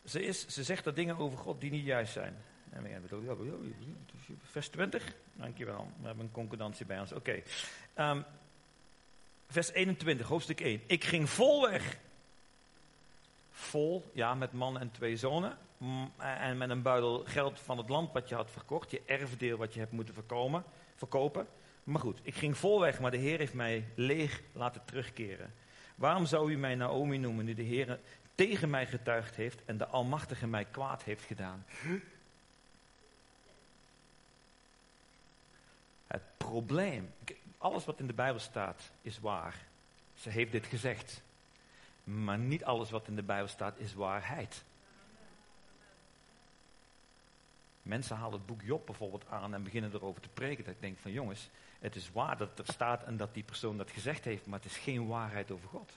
[0.08, 2.36] Ze, is, ze zegt er dingen over God die niet juist zijn.
[4.42, 5.92] Vers 20, dankjewel.
[6.00, 7.12] We hebben een concordantie bij ons.
[7.12, 7.42] Oké.
[8.00, 8.26] Um,
[9.48, 10.82] vers 21, hoofdstuk 1.
[10.86, 11.98] Ik ging vol weg.
[13.52, 15.58] Vol, ja, met man en twee zonen.
[16.18, 18.92] En met een buidel geld van het land wat je had verkocht.
[18.92, 20.64] Je erfdeel wat je hebt moeten verkomen,
[20.96, 21.48] verkopen.
[21.84, 25.54] Maar goed, ik ging vol weg, maar de Heer heeft mij leeg laten terugkeren.
[25.96, 28.00] Waarom zou u mij Naomi noemen, nu de Heer
[28.38, 31.66] tegen mij getuigd heeft en de Almachtige mij kwaad heeft gedaan.
[36.08, 37.14] Het probleem,
[37.58, 39.56] alles wat in de Bijbel staat is waar.
[40.16, 41.22] Ze heeft dit gezegd.
[42.04, 44.64] Maar niet alles wat in de Bijbel staat is waarheid.
[47.82, 50.64] Mensen halen het boek Job bijvoorbeeld aan en beginnen erover te preken.
[50.64, 53.78] Dat ik denk van jongens, het is waar dat er staat en dat die persoon
[53.78, 55.92] dat gezegd heeft, maar het is geen waarheid over God.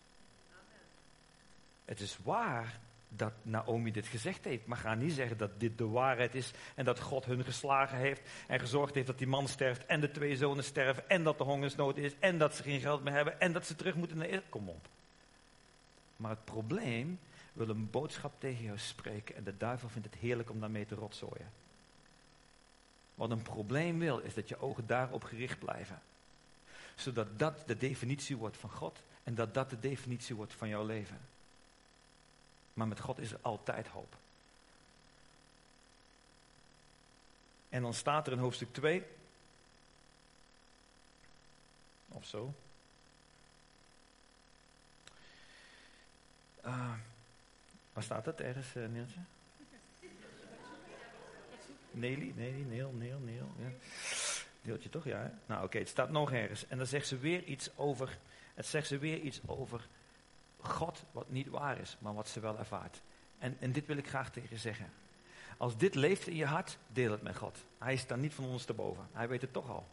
[1.90, 4.66] Het is waar dat Naomi dit gezegd heeft.
[4.66, 8.20] Maar ga niet zeggen dat dit de waarheid is en dat God hun geslagen heeft
[8.46, 11.46] en gezorgd heeft dat die man sterft en de twee zonen sterven en dat er
[11.46, 14.26] hongersnood is en dat ze geen geld meer hebben en dat ze terug moeten naar
[14.26, 14.48] Israël.
[14.48, 14.88] Kom op.
[16.16, 17.18] Maar het probleem
[17.52, 20.94] wil een boodschap tegen jou spreken en de duivel vindt het heerlijk om daarmee te
[20.94, 21.52] rotzooien.
[23.14, 26.02] wat een probleem wil, is dat je ogen daarop gericht blijven.
[26.94, 30.86] Zodat dat de definitie wordt van God en dat dat de definitie wordt van jouw
[30.86, 31.18] leven.
[32.80, 34.16] Maar met God is er altijd hoop.
[37.68, 39.02] En dan staat er in hoofdstuk 2,
[42.08, 42.54] of zo.
[46.64, 46.92] Uh,
[47.92, 49.18] waar staat het ergens, uh, Nielsje?
[51.90, 53.48] Nelly, Nelly, Neel, Neel, Neel.
[53.58, 53.68] Ja.
[54.62, 55.38] Deeltje toch, ja?
[55.46, 56.66] Nou oké, het staat nog ergens.
[56.66, 58.18] En dan zegt ze weer iets over,
[58.54, 59.88] het zegt ze weer iets over
[60.62, 63.00] God wat niet waar is, maar wat ze wel ervaart.
[63.38, 64.92] En, en dit wil ik graag tegen je zeggen.
[65.56, 67.58] Als dit leeft in je hart, deel het met God.
[67.78, 69.08] Hij is daar niet van ons te boven.
[69.12, 69.86] Hij weet het toch al.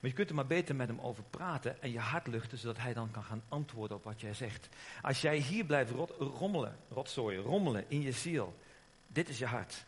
[0.00, 2.78] Maar je kunt er maar beter met hem over praten en je hart luchten, zodat
[2.78, 4.68] hij dan kan gaan antwoorden op wat jij zegt.
[5.02, 8.58] Als jij hier blijft rot, rommelen, rotzooien, rommelen in je ziel,
[9.06, 9.84] dit is je hart.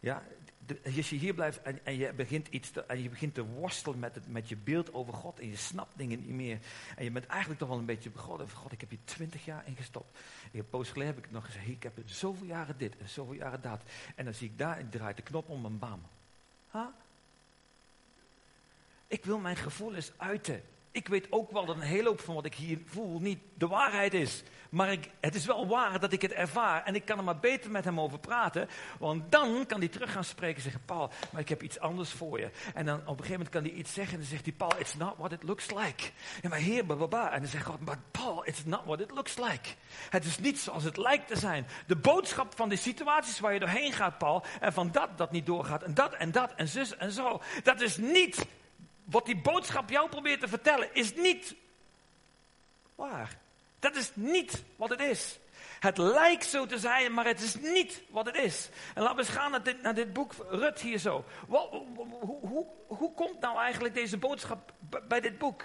[0.00, 0.22] Ja,
[0.84, 3.98] als je hier blijft en, en, je begint iets te, en je begint te worstelen
[3.98, 6.58] met, het, met je beeld over God en je snapt dingen niet meer.
[6.96, 9.62] En je bent eigenlijk toch wel een beetje begonnen God, ik heb hier twintig jaar
[9.66, 10.18] in gestopt.
[10.52, 13.60] Heb poos geleden heb ik nog gezegd, ik heb zoveel jaren dit en zoveel jaren
[13.60, 13.82] dat.
[14.14, 16.02] En dan zie ik daar, ik draai de knop om bam.
[16.72, 16.86] Huh?
[19.06, 20.62] Ik wil mijn gevoelens uiten.
[20.94, 23.66] Ik weet ook wel dat een hele hoop van wat ik hier voel niet de
[23.66, 24.42] waarheid is.
[24.70, 26.84] Maar ik, het is wel waar dat ik het ervaar.
[26.84, 28.68] En ik kan er maar beter met hem over praten.
[28.98, 32.10] Want dan kan hij terug gaan spreken en zeggen: Paul, maar ik heb iets anders
[32.10, 32.50] voor je.
[32.74, 34.14] En dan op een gegeven moment kan hij iets zeggen.
[34.14, 36.10] En dan zegt hij: Paul, it's not what it looks like.
[36.42, 37.32] En maar heer, bababa.
[37.32, 39.68] En dan zegt God: Maar Paul, it's not what it looks like.
[40.10, 41.66] Het is niet zoals het lijkt te zijn.
[41.86, 44.44] De boodschap van die situaties waar je doorheen gaat, Paul.
[44.60, 45.82] En van dat dat niet doorgaat.
[45.82, 47.40] En dat en dat en zus en zo.
[47.62, 48.46] Dat is niet
[49.04, 51.54] wat die boodschap jou probeert te vertellen, is niet
[52.94, 53.38] waar.
[53.78, 55.38] Dat is niet wat het is.
[55.80, 58.68] Het lijkt zo te zijn, maar het is niet wat het is.
[58.94, 61.24] En laten we eens gaan naar dit, naar dit boek Rut hier zo.
[61.48, 64.72] Hoe, hoe, hoe, hoe komt nou eigenlijk deze boodschap
[65.08, 65.64] bij dit boek?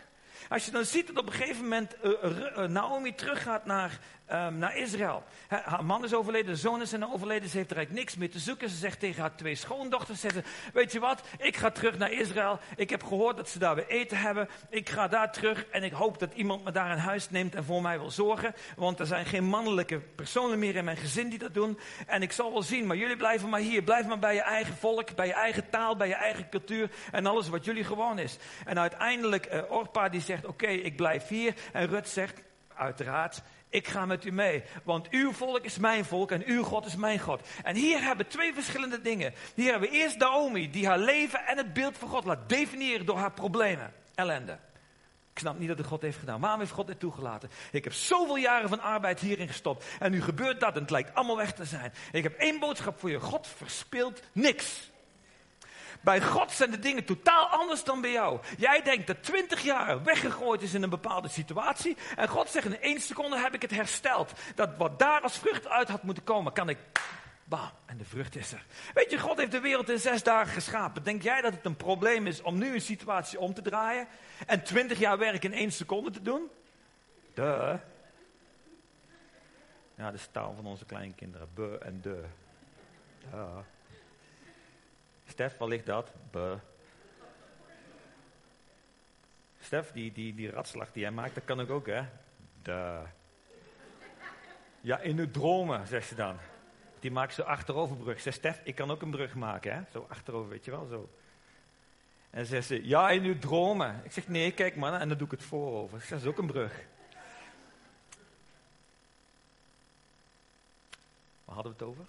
[0.49, 3.99] Als je dan ziet dat op een gegeven moment uh, Naomi teruggaat naar,
[4.31, 5.23] um, naar Israël.
[5.47, 8.39] haar man is overleden, de zoon is overleden, ze heeft er eigenlijk niks meer te
[8.39, 8.69] zoeken.
[8.69, 12.59] Ze zegt tegen haar twee schoondochters, ze, weet je wat, ik ga terug naar Israël.
[12.75, 14.49] Ik heb gehoord dat ze daar weer eten hebben.
[14.69, 17.63] Ik ga daar terug en ik hoop dat iemand me daar in huis neemt en
[17.63, 18.55] voor mij wil zorgen.
[18.75, 21.79] Want er zijn geen mannelijke personen meer in mijn gezin die dat doen.
[22.07, 23.83] En ik zal wel zien, maar jullie blijven maar hier.
[23.83, 27.25] Blijf maar bij je eigen volk, bij je eigen taal, bij je eigen cultuur en
[27.25, 28.37] alles wat jullie gewoon is.
[28.65, 31.53] En uiteindelijk, uh, Orpa die zegt, oké, ik blijf hier.
[31.73, 32.41] En Rut zegt,
[32.75, 34.63] uiteraard, ik ga met u mee.
[34.83, 37.41] Want uw volk is mijn volk en uw God is mijn God.
[37.63, 39.33] En hier hebben we twee verschillende dingen.
[39.55, 43.05] Hier hebben we eerst Naomi, die haar leven en het beeld van God laat definiëren
[43.05, 44.57] door haar problemen, ellende.
[45.33, 46.39] Ik snap niet dat het God heeft gedaan.
[46.39, 47.49] Waarom heeft God dit toegelaten?
[47.71, 49.85] Ik heb zoveel jaren van arbeid hierin gestopt.
[49.99, 51.93] En nu gebeurt dat en het lijkt allemaal weg te zijn.
[52.11, 53.19] Ik heb één boodschap voor je.
[53.19, 54.91] God verspeelt niks.
[56.01, 58.39] Bij God zijn de dingen totaal anders dan bij jou.
[58.57, 61.97] Jij denkt dat 20 jaar weggegooid is in een bepaalde situatie.
[62.15, 64.31] En God zegt in één seconde heb ik het hersteld.
[64.55, 66.77] Dat wat daar als vrucht uit had moeten komen, kan ik.
[67.43, 68.65] Bam, en de vrucht is er.
[68.93, 71.03] Weet je, God heeft de wereld in zes dagen geschapen.
[71.03, 74.07] Denk jij dat het een probleem is om nu een situatie om te draaien?
[74.47, 76.49] En 20 jaar werk in één seconde te doen?
[77.33, 77.73] Duh.
[79.95, 81.47] Ja, is taal van onze kleinkinderen.
[81.53, 82.23] Be en de.
[83.31, 83.57] Duh.
[85.39, 86.13] Stef, waar ligt dat?
[86.31, 86.57] Buh.
[89.59, 92.03] Stef, die, die, die ratslag die jij maakt, dat kan ik ook, hè?
[92.61, 93.01] De.
[94.81, 96.37] Ja, in uw dromen, zegt ze dan.
[96.99, 98.21] Die maakt zo achteroverbrug.
[98.21, 99.81] Zegt Stef, ik kan ook een brug maken, hè?
[99.91, 101.09] Zo achterover, weet je wel, zo.
[102.29, 104.01] En zegt ze, ja, in uw dromen.
[104.03, 106.05] Ik zeg, nee, kijk maar, en dan doe ik het voorover.
[106.09, 106.85] Dat is ook een brug.
[111.45, 112.05] Waar hadden we het over?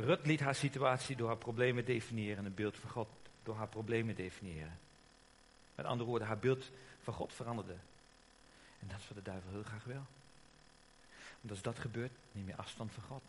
[0.00, 3.08] Rut liet haar situatie door haar problemen definiëren en het beeld van God
[3.42, 4.78] door haar problemen definiëren.
[5.74, 6.70] Met andere woorden, haar beeld
[7.02, 7.76] van God veranderde.
[8.80, 10.06] En dat is wat de duivel heel graag wil.
[11.40, 13.22] Want als dat gebeurt, neem je afstand van God.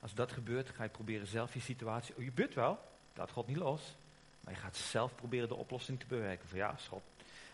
[0.00, 2.16] Als dat gebeurt, ga je proberen zelf je situatie.
[2.16, 2.78] Oh, je bidt wel,
[3.14, 3.94] laat God niet los.
[4.40, 6.48] Maar je gaat zelf proberen de oplossing te bewerken.
[6.48, 7.02] Van ja, als God,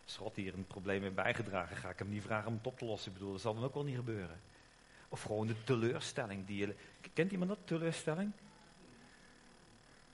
[0.04, 2.78] als God hier een probleem heeft bijgedragen, ga ik hem niet vragen om het op
[2.78, 3.12] te lossen.
[3.12, 4.40] Ik bedoel, dat zal dan ook wel niet gebeuren.
[5.14, 6.74] Of gewoon de teleurstelling die je.
[7.12, 8.32] Kent iemand dat, teleurstelling?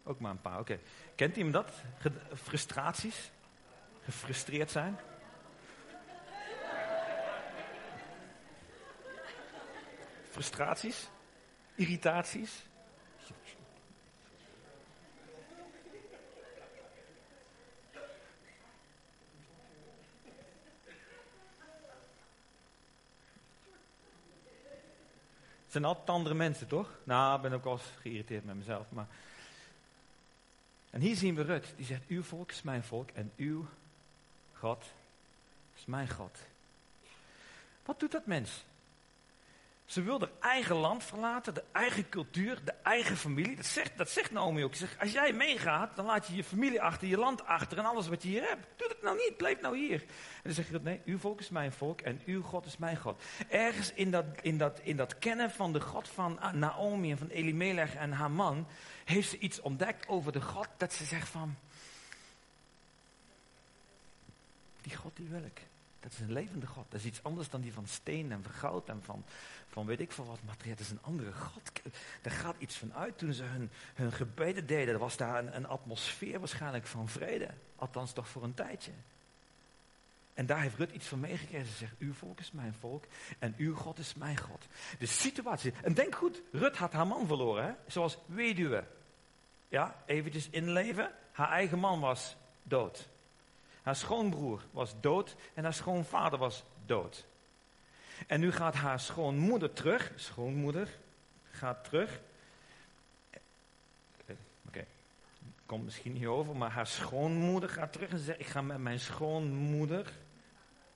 [0.02, 0.78] Ook maar een paar, oké.
[1.14, 1.72] Kent iemand dat?
[2.34, 3.30] Frustraties?
[4.02, 4.98] Gefrustreerd zijn?
[10.30, 11.08] Frustraties?
[11.74, 12.62] Irritaties?
[25.70, 26.88] Zijn altijd andere mensen, toch?
[27.04, 28.86] Nou, ik ben ook wel geïrriteerd met mezelf.
[28.90, 29.06] Maar...
[30.90, 33.66] En hier zien we Rut, die zegt, uw volk is mijn volk en uw
[34.52, 34.84] God
[35.76, 36.38] is mijn God.
[37.84, 38.64] Wat doet dat mens?
[39.90, 43.56] Ze wil haar eigen land verlaten, de eigen cultuur, de eigen familie.
[43.56, 44.74] Dat zegt, dat zegt Naomi ook.
[44.74, 47.84] Ze zegt, als jij meegaat, dan laat je je familie achter, je land achter en
[47.84, 48.66] alles wat je hier hebt.
[48.76, 50.00] Doe dat nou niet, blijf nou hier.
[50.00, 52.96] En dan zeg je, nee, uw volk is mijn volk en uw God is mijn
[52.96, 53.22] God.
[53.48, 57.28] Ergens in dat, in dat, in dat kennen van de God van Naomi en van
[57.28, 58.66] Elimelech en haar man,
[59.04, 61.56] heeft ze iets ontdekt over de God dat ze zegt van,
[64.82, 65.69] die God die wil ik.
[66.00, 66.84] Dat is een levende God.
[66.88, 69.24] Dat is iets anders dan die van steen en van goud en van,
[69.68, 70.76] van weet ik veel wat materiaal.
[70.76, 71.72] Dat is een andere God.
[72.22, 73.18] Daar gaat iets van uit.
[73.18, 77.48] Toen ze hun, hun gebeden deden, was daar een, een atmosfeer waarschijnlijk van vrede.
[77.76, 78.92] Althans toch voor een tijdje.
[80.34, 81.66] En daar heeft Rut iets van meegekregen.
[81.66, 83.04] Ze zegt, uw volk is mijn volk
[83.38, 84.66] en uw God is mijn God.
[84.98, 87.72] De situatie, en denk goed, Rut had haar man verloren, hè?
[87.86, 88.84] zoals weduwe.
[89.68, 91.12] Ja, eventjes inleven.
[91.32, 93.08] Haar eigen man was dood.
[93.90, 97.26] Haar schoonbroer was dood en haar schoonvader was dood.
[98.26, 100.12] En nu gaat haar schoonmoeder terug.
[100.16, 100.88] Schoonmoeder
[101.50, 102.20] gaat terug.
[104.22, 104.36] Oké,
[104.66, 104.86] okay.
[105.66, 109.00] komt misschien niet over, maar haar schoonmoeder gaat terug en zegt: Ik ga met mijn
[109.00, 110.12] schoonmoeder.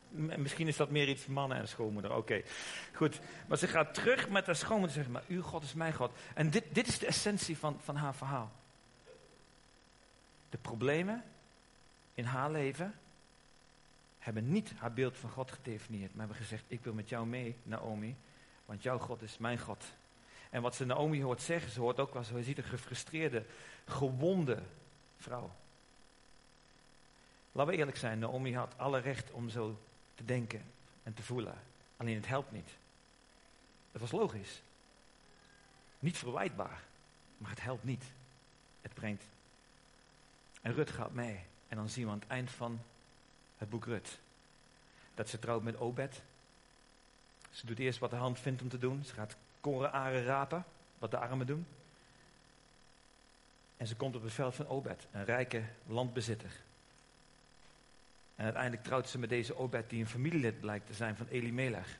[0.08, 2.16] Misschien is dat meer iets mannen en schoonmoeder.
[2.16, 2.42] Oké,
[2.92, 3.20] goed.
[3.46, 6.12] Maar ze gaat terug met haar schoonmoeder en zegt: Maar uw God is mijn God.
[6.34, 8.52] En dit, dit is de essentie van, van haar verhaal.
[10.50, 11.24] De problemen
[12.14, 12.94] in haar leven
[14.18, 17.56] hebben niet haar beeld van God gedefinieerd, maar hebben gezegd, ik wil met jou mee,
[17.62, 18.16] Naomi,
[18.64, 19.84] want jouw God is mijn God.
[20.50, 23.44] En wat ze Naomi hoort zeggen, ze hoort ook wel zo, je ziet een gefrustreerde,
[23.86, 24.62] gewonde
[25.18, 25.50] vrouw.
[27.52, 29.78] Laten we eerlijk zijn, Naomi had alle recht om zo
[30.14, 30.62] te denken
[31.02, 31.54] en te voelen.
[31.96, 32.70] Alleen het helpt niet.
[33.92, 34.62] Het was logisch.
[35.98, 36.82] Niet verwijtbaar,
[37.38, 38.04] maar het helpt niet.
[38.82, 39.24] Het brengt.
[40.62, 41.40] En Rut gaat mee.
[41.74, 42.80] En dan zien we aan het eind van
[43.58, 44.18] het boek Rut
[45.14, 46.22] dat ze trouwt met Obed.
[47.50, 49.04] Ze doet eerst wat de hand vindt om te doen.
[49.04, 50.64] Ze gaat korenaren rapen,
[50.98, 51.66] wat de armen doen.
[53.76, 56.50] En ze komt op het veld van Obed, een rijke landbezitter.
[58.36, 61.98] En uiteindelijk trouwt ze met deze Obed, die een familielid blijkt te zijn van Elimelech.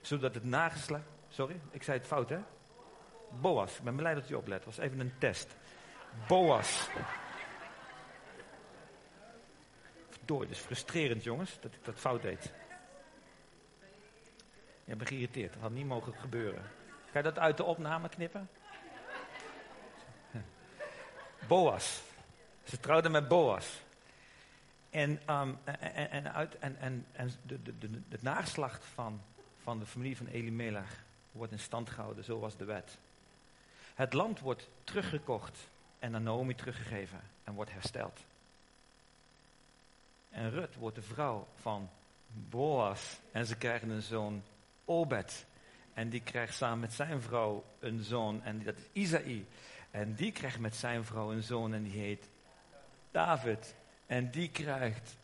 [0.00, 1.04] Zodat het nageslacht...
[1.28, 2.38] Sorry, ik zei het fout, hè?
[3.40, 3.76] Boas.
[3.76, 4.64] Ik ben blij dat u oplet.
[4.64, 5.56] Was even een test.
[6.26, 6.88] Boas.
[10.38, 12.52] Het is frustrerend, jongens, dat ik dat fout deed.
[14.84, 15.52] Je bent geïrriteerd.
[15.52, 16.62] Dat had niet mogen gebeuren.
[17.10, 18.48] Ga je dat uit de opname knippen?
[21.48, 22.02] Boas.
[22.64, 23.80] Ze trouwden met Boas.
[24.90, 29.22] En, um, en, en, en, en, en de, de, de, het van,
[29.62, 32.24] van de familie van Elimelech wordt in stand gehouden.
[32.24, 32.98] Zo was de wet.
[33.94, 35.68] Het land wordt teruggekocht
[35.98, 38.20] en aan Naomi teruggegeven en wordt hersteld.
[40.30, 41.90] En Rut wordt de vrouw van
[42.26, 43.18] Boas.
[43.32, 44.42] En ze krijgen een zoon,
[44.84, 45.46] Obed.
[45.94, 48.42] En die krijgt samen met zijn vrouw een zoon.
[48.42, 49.46] En dat is Isaï.
[49.90, 52.28] En die krijgt met zijn vrouw een zoon en die heet
[53.10, 53.74] David.
[54.06, 55.16] En die krijgt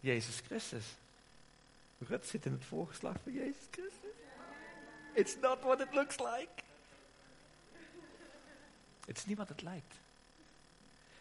[0.00, 0.96] Jezus Christus.
[1.98, 4.10] Rut zit in het voorgeslag van Jezus Christus.
[5.14, 6.48] It's not what it looks like.
[9.06, 9.94] Het is niet wat het lijkt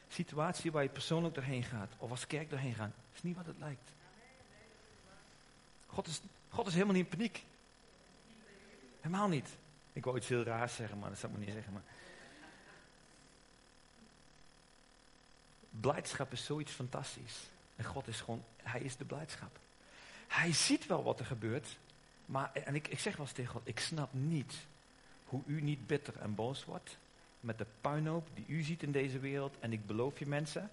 [0.09, 3.57] situatie waar je persoonlijk doorheen gaat, of als kerk doorheen gaat, is niet wat het
[3.59, 3.91] lijkt.
[5.85, 7.43] God is, God is helemaal niet in paniek.
[9.01, 9.49] Helemaal niet.
[9.93, 11.73] Ik wou iets heel raars zeggen, maar dat zou ik niet zeggen.
[11.73, 11.83] Maar...
[15.69, 17.37] Blijdschap is zoiets fantastisch.
[17.75, 19.59] En God is gewoon, hij is de blijdschap.
[20.27, 21.77] Hij ziet wel wat er gebeurt,
[22.25, 24.53] maar, en ik, ik zeg wel eens tegen God, ik snap niet
[25.25, 26.97] hoe u niet bitter en boos wordt
[27.47, 29.59] met de puinhoop die u ziet in deze wereld.
[29.59, 30.69] En ik beloof je mensen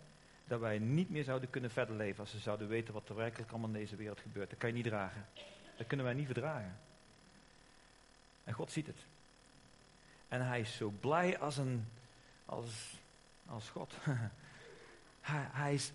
[0.47, 3.51] dat wij niet meer zouden kunnen verder leven als ze zouden weten wat er werkelijk
[3.51, 4.51] allemaal in deze wereld gebeurt.
[4.51, 5.27] Dat kan je niet dragen.
[5.77, 6.79] Dat kunnen wij niet verdragen.
[8.45, 9.07] En God ziet het.
[10.29, 11.89] En hij is zo blij als een,
[12.45, 13.01] als,
[13.47, 13.95] als God.
[15.25, 15.93] Hij, hij, is,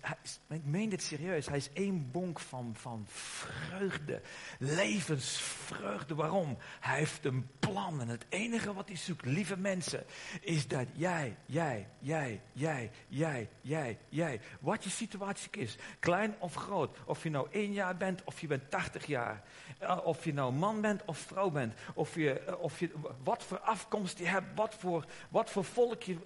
[0.48, 4.20] ik meen dit serieus, hij is één bonk van, van vreugde,
[4.58, 6.14] levensvreugde.
[6.14, 6.56] Waarom?
[6.80, 10.04] Hij heeft een plan en het enige wat hij zoekt, lieve mensen,
[10.40, 16.54] is dat jij, jij, jij, jij, jij, jij, jij, wat je situatie is, klein of
[16.54, 19.42] groot, of je nou één jaar bent of je bent tachtig jaar,
[19.78, 22.90] eh, of je nou man bent of vrouw bent, of je, eh, of je
[23.22, 26.16] wat voor afkomst je hebt, wat voor, wat voor volk je,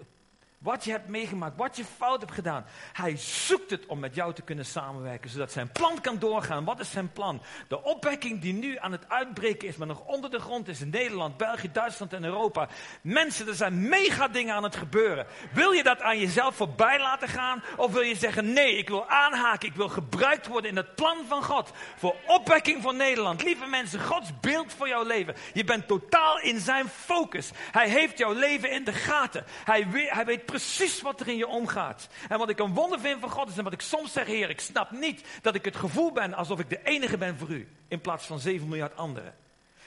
[0.65, 2.65] wat je hebt meegemaakt, wat je fout hebt gedaan.
[2.93, 6.65] Hij zoekt het om met jou te kunnen samenwerken, zodat zijn plan kan doorgaan.
[6.65, 7.43] Wat is zijn plan?
[7.69, 10.91] De opwekking die nu aan het uitbreken is, maar nog onder de grond is in
[10.91, 12.69] Nederland, België, Duitsland en Europa.
[13.01, 15.27] Mensen, er zijn mega dingen aan het gebeuren.
[15.53, 17.63] Wil je dat aan jezelf voorbij laten gaan?
[17.77, 21.17] Of wil je zeggen, nee, ik wil aanhaken, ik wil gebruikt worden in het plan
[21.29, 21.71] van God.
[21.97, 23.43] Voor opwekking van Nederland.
[23.43, 25.35] Lieve mensen, Gods beeld voor jouw leven.
[25.53, 27.51] Je bent totaal in zijn focus.
[27.73, 29.45] Hij heeft jouw leven in de gaten.
[29.65, 32.09] Hij, weet, hij weet precies wat er in je omgaat.
[32.29, 34.51] En wat ik een wonder vind van God is, en wat ik soms zeg, Heer,
[34.51, 37.69] ik snap niet dat ik het gevoel ben alsof ik de enige ben voor u.
[37.89, 39.35] In plaats van 7 miljard anderen.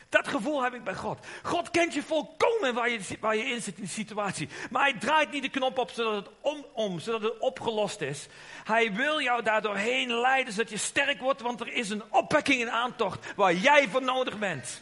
[0.09, 1.19] Dat gevoel heb ik bij God.
[1.43, 4.49] God kent je volkomen waar je, waar je in zit in die situatie.
[4.69, 8.27] Maar hij draait niet de knop op zodat het om, om, zodat het opgelost is.
[8.63, 12.71] Hij wil jou daardoorheen leiden zodat je sterk wordt, want er is een opwekking in
[12.71, 14.81] aantocht waar jij voor nodig bent.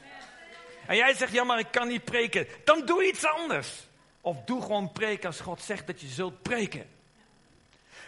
[0.86, 2.48] En jij zegt, ja maar ik kan niet preken.
[2.64, 3.86] Dan doe iets anders.
[4.26, 6.86] Of doe gewoon preken als God zegt dat je zult preken.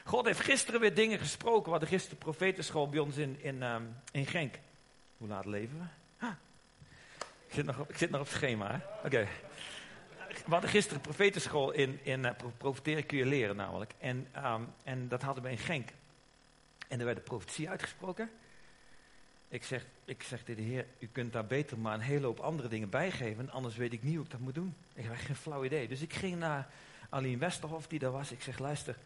[0.04, 1.64] God heeft gisteren weer dingen gesproken.
[1.64, 4.56] We hadden gisteren profetenschool bij ons in, in, um, in Genk.
[5.18, 5.78] Hoe laat leven
[6.20, 6.28] we?
[7.48, 8.82] Ik, zit nog op, ik zit nog op het schema.
[9.04, 9.28] Oké.
[10.28, 13.94] We hadden gisteren profetenschool in, in uh, kun je leren namelijk.
[14.00, 15.90] En, um, en dat hadden we in Genk.
[16.88, 18.30] En er werd de profetie uitgesproken.
[19.50, 22.40] Ik zeg, ik zeg tegen de Heer, u kunt daar beter maar een hele hoop
[22.40, 23.50] andere dingen bijgeven.
[23.50, 24.76] Anders weet ik niet hoe ik dat moet doen.
[24.94, 25.88] Ik heb geen flauw idee.
[25.88, 26.70] Dus ik ging naar
[27.10, 28.32] Aline Westerhof, die daar was.
[28.32, 28.98] Ik zeg, luister,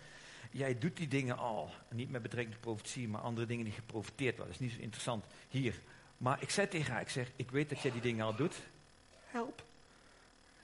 [0.51, 1.69] jij doet die dingen al.
[1.89, 4.53] Niet met betrekking tot profetie, maar andere dingen die geprofiteerd worden.
[4.53, 5.25] Dat is niet zo interessant.
[5.49, 5.79] Hier.
[6.17, 8.55] Maar ik zei tegen haar, ik zeg, ik weet dat jij die dingen al doet.
[9.25, 9.63] Help.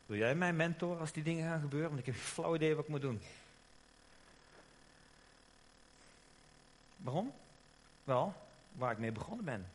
[0.05, 1.87] Wil jij mijn mentor als die dingen gaan gebeuren?
[1.87, 3.21] Want ik heb geen flauw idee wat ik moet doen.
[6.97, 7.33] Waarom?
[8.03, 8.46] Wel,
[8.77, 9.67] waar ik mee begonnen ben.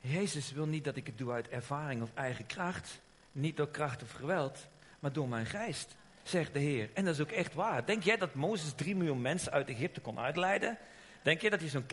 [0.00, 3.00] Jezus wil niet dat ik het doe uit ervaring of eigen kracht.
[3.32, 4.66] Niet door kracht of geweld,
[4.98, 6.90] maar door mijn geest, zegt de Heer.
[6.94, 7.86] En dat is ook echt waar.
[7.86, 10.78] Denk jij dat Mozes drie miljoen mensen uit Egypte kon uitleiden?
[11.22, 11.84] Denk je dat hij zo'n...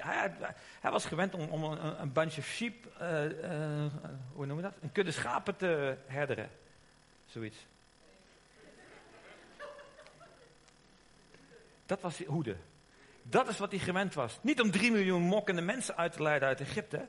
[0.82, 3.86] Hij, was gewend om, om een, een, bunch of sheep, uh, uh,
[4.34, 4.74] hoe noem je dat?
[4.82, 6.50] Een kudde schapen te herderen.
[7.26, 7.66] Zoiets.
[11.86, 12.56] Dat was hoede.
[13.30, 14.40] Dat is wat hij gewend was.
[14.42, 17.08] Niet om drie miljoen mokkende mensen uit te leiden uit Egypte.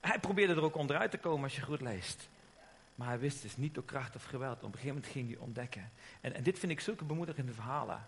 [0.00, 2.28] Hij probeerde er ook onderuit te komen als je goed leest.
[2.94, 4.56] Maar hij wist dus niet door kracht of geweld.
[4.56, 5.90] Op een gegeven moment ging hij ontdekken.
[6.20, 8.06] En, en dit vind ik zulke bemoedigende verhalen.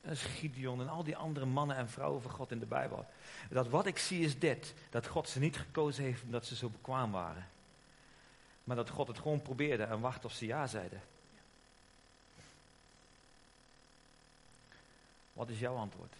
[0.00, 3.06] Dat is Gideon en al die andere mannen en vrouwen van God in de Bijbel.
[3.50, 4.74] Dat wat ik zie is dit.
[4.90, 7.48] Dat God ze niet gekozen heeft omdat ze zo bekwaam waren.
[8.64, 11.00] Maar dat God het gewoon probeerde en wachtte of ze ja zeiden.
[15.38, 16.14] Wat is jouw antwoord?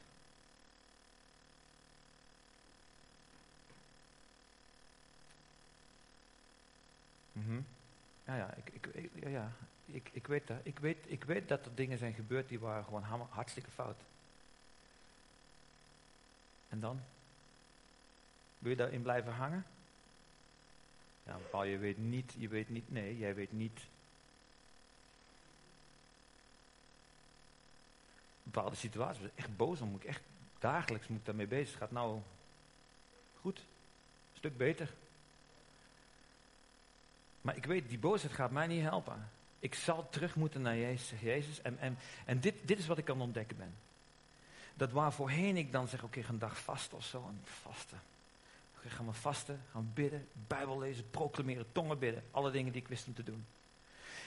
[7.33, 7.67] Mm -hmm.
[8.25, 9.53] Ja, ja, ik, ik, ik, ja, ja.
[9.87, 10.57] Ik, ik, weet dat.
[10.63, 14.01] Ik, weet, ik weet dat er dingen zijn gebeurd die waren gewoon hartstikke fout.
[16.69, 17.01] En dan?
[18.59, 19.67] Wil je daarin blijven hangen?
[21.23, 23.81] Ja, Paul, je weet niet, je weet niet, nee, jij weet niet.
[28.51, 30.23] Bepaalde situaties, ik echt boos om, ik echt
[30.59, 31.71] dagelijks moet ik daarmee bezig.
[31.71, 32.21] Het gaat nou
[33.41, 34.95] goed, een stuk beter.
[37.41, 39.29] Maar ik weet, die boosheid gaat mij niet helpen.
[39.59, 41.21] Ik zal terug moeten naar Jezus.
[41.21, 41.63] Jezus.
[41.63, 43.75] En, en, dit, dit is wat ik aan het ontdekken ben.
[44.75, 47.27] Dat waar voorheen ik dan zeg, oké, okay, een dag vast of zo.
[47.29, 48.01] En vasten.
[48.77, 52.23] Oké, gaan we vasten, gaan bidden, Bijbel lezen, proclameren, tongen bidden.
[52.31, 53.47] Alle dingen die ik wist om te doen.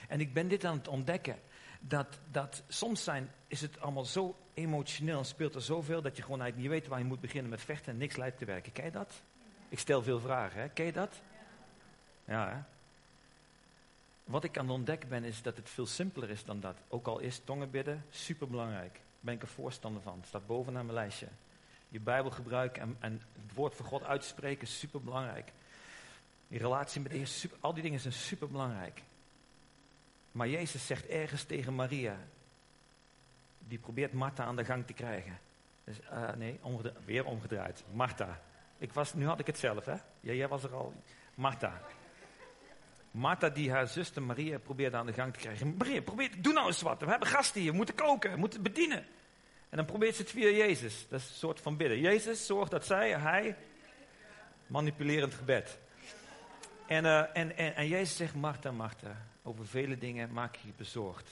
[0.08, 1.40] En ik ben dit aan het ontdekken.
[1.88, 6.22] Dat, dat soms zijn, is het allemaal zo emotioneel en speelt er zoveel dat je
[6.22, 8.72] gewoon eigenlijk niet weet waar je moet beginnen met vechten en niks lijkt te werken.
[8.72, 9.22] Ken je dat?
[9.68, 10.68] Ik stel veel vragen, hè?
[10.68, 11.20] Ken je dat?
[12.24, 12.58] Ja, hè?
[14.24, 16.76] Wat ik aan het ontdekken ben, is dat het veel simpeler is dan dat.
[16.88, 18.92] Ook al is tongen bidden superbelangrijk.
[18.92, 20.18] Daar ben ik er voorstander van.
[20.18, 21.26] Het staat bovenaan mijn lijstje.
[21.88, 25.52] Je Bijbel gebruiken en, en het woord van God uitspreken is superbelangrijk.
[26.48, 29.02] Je relatie met de Heer, super, al die dingen zijn superbelangrijk.
[30.32, 32.16] Maar Jezus zegt ergens tegen Maria,
[33.58, 35.38] die probeert Martha aan de gang te krijgen.
[35.84, 36.60] Dus, uh, nee,
[37.04, 37.84] weer omgedraaid.
[37.92, 38.40] Martha.
[38.78, 39.94] Ik was, nu had ik het zelf, hè?
[40.20, 40.94] Jij was er al.
[41.34, 41.80] Martha.
[43.10, 45.74] Martha die haar zuster Maria probeerde aan de gang te krijgen.
[45.76, 47.00] Maria, probeer, doe nou eens wat.
[47.00, 49.06] We hebben gasten hier, we moeten koken, we moeten bedienen.
[49.68, 51.06] En dan probeert ze het via Jezus.
[51.08, 52.00] Dat is een soort van bidden.
[52.00, 53.56] Jezus zorgt dat zij, hij,
[54.66, 55.78] manipulerend gebed.
[56.86, 60.72] En, uh, en, en, en Jezus zegt, Martha, Martha, over vele dingen maak je je
[60.76, 61.30] bezorgd.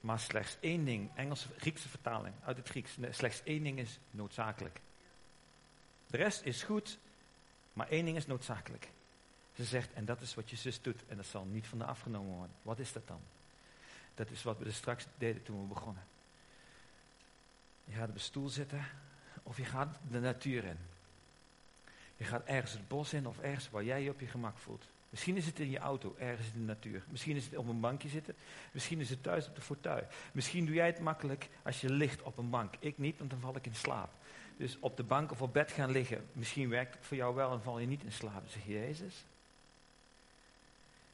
[0.00, 4.80] Maar slechts één ding, Engelse, Griekse vertaling uit het Grieks, slechts één ding is noodzakelijk.
[6.06, 6.98] De rest is goed,
[7.72, 8.88] maar één ding is noodzakelijk.
[9.54, 11.84] Ze zegt, en dat is wat je zus doet, en dat zal niet van de
[11.84, 12.56] afgenomen worden.
[12.62, 13.20] Wat is dat dan?
[14.14, 16.04] Dat is wat we er straks deden toen we begonnen.
[17.84, 18.84] Je gaat op een stoel zitten
[19.42, 20.78] of je gaat de natuur in.
[22.16, 24.84] Je gaat ergens het bos in of ergens waar jij je op je gemak voelt.
[25.10, 27.02] Misschien is het in je auto, ergens in de natuur.
[27.08, 28.34] Misschien is het op een bankje zitten.
[28.72, 30.06] Misschien is het thuis op de fauteuil.
[30.32, 32.74] Misschien doe jij het makkelijk als je ligt op een bank.
[32.78, 34.10] Ik niet, want dan val ik in slaap.
[34.56, 36.26] Dus op de bank of op bed gaan liggen.
[36.32, 38.48] Misschien werkt het voor jou wel en val je niet in slaap.
[38.48, 39.24] zeg je, Jezus,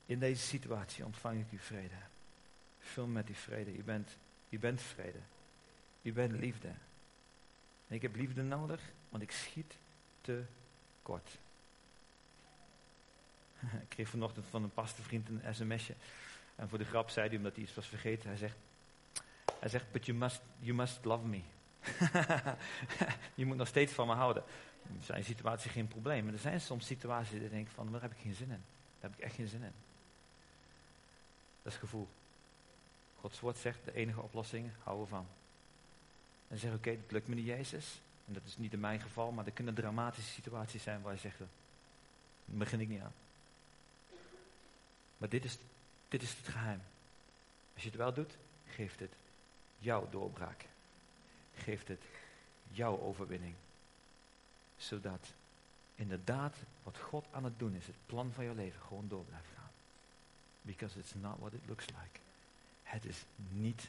[0.07, 1.95] in deze situatie ontvang ik uw vrede.
[2.79, 3.77] Vul met die vrede.
[3.77, 4.17] U bent,
[4.49, 5.19] u bent vrede.
[6.03, 6.69] U bent liefde.
[7.89, 9.77] En ik heb liefde nodig, want ik schiet
[10.21, 10.43] te
[11.03, 11.39] kort.
[13.83, 15.95] ik kreeg vanochtend van een pastorvriend een sms'je.
[16.57, 18.57] En voor de grap zei hij, omdat hij iets was vergeten, hij zegt,
[19.59, 21.41] hij zegt, but you must, you must love me.
[23.35, 24.43] je moet nog steeds van me houden.
[25.01, 26.25] Zijn situatie geen probleem.
[26.25, 28.63] Maar er zijn soms situaties die ik denk van, daar heb ik geen zin in.
[29.01, 29.73] Daar heb ik echt geen zin in.
[31.63, 32.09] Dat is gevoel.
[33.21, 35.27] Gods woord zegt, de enige oplossing, hou ervan.
[36.49, 38.01] En zeg, oké, dat lukt me niet, Jezus.
[38.27, 41.19] En dat is niet in mijn geval, maar er kunnen dramatische situaties zijn waar je
[41.19, 41.49] zegt, daar
[42.45, 43.13] begin ik niet aan.
[45.17, 45.59] Maar dit is,
[46.09, 46.81] dit is het geheim.
[47.75, 48.37] Als je het wel doet,
[48.67, 49.13] geeft het
[49.79, 50.65] jouw doorbraak.
[51.55, 52.03] Geeft het
[52.69, 53.55] jouw overwinning.
[54.77, 55.33] Zodat
[55.95, 59.49] inderdaad wat God aan het doen is, het plan van jouw leven, gewoon door blijft
[59.57, 59.71] gaan.
[60.63, 62.21] Because it's not what it looks like.
[62.83, 63.89] Het is niet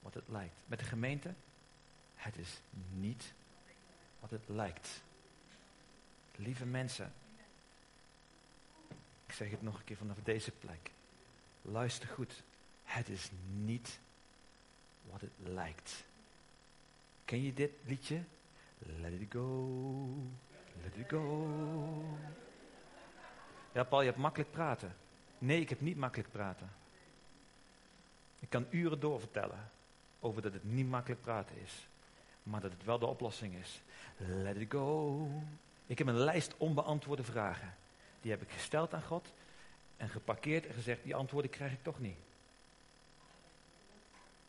[0.00, 0.54] wat het lijkt.
[0.66, 1.34] Met de gemeente,
[2.14, 2.60] het is
[2.94, 3.32] niet
[4.20, 5.02] wat het lijkt.
[6.36, 7.12] Lieve mensen,
[9.28, 10.90] ik zeg het nog een keer vanaf deze plek.
[11.62, 12.42] Luister goed.
[12.84, 14.00] Het is niet
[15.10, 16.04] wat het lijkt.
[17.24, 18.22] Ken je dit liedje?
[18.78, 19.68] Let it go,
[20.82, 21.48] let it go.
[23.72, 24.96] Ja, Paul, je hebt makkelijk praten.
[25.38, 26.70] Nee, ik heb niet makkelijk praten.
[28.38, 29.70] Ik kan uren doorvertellen
[30.20, 31.88] over dat het niet makkelijk praten is.
[32.42, 33.82] Maar dat het wel de oplossing is.
[34.16, 35.28] Let it go.
[35.86, 37.74] Ik heb een lijst onbeantwoorde vragen.
[38.20, 39.32] Die heb ik gesteld aan God
[39.96, 42.18] en geparkeerd en gezegd, die antwoorden krijg ik toch niet.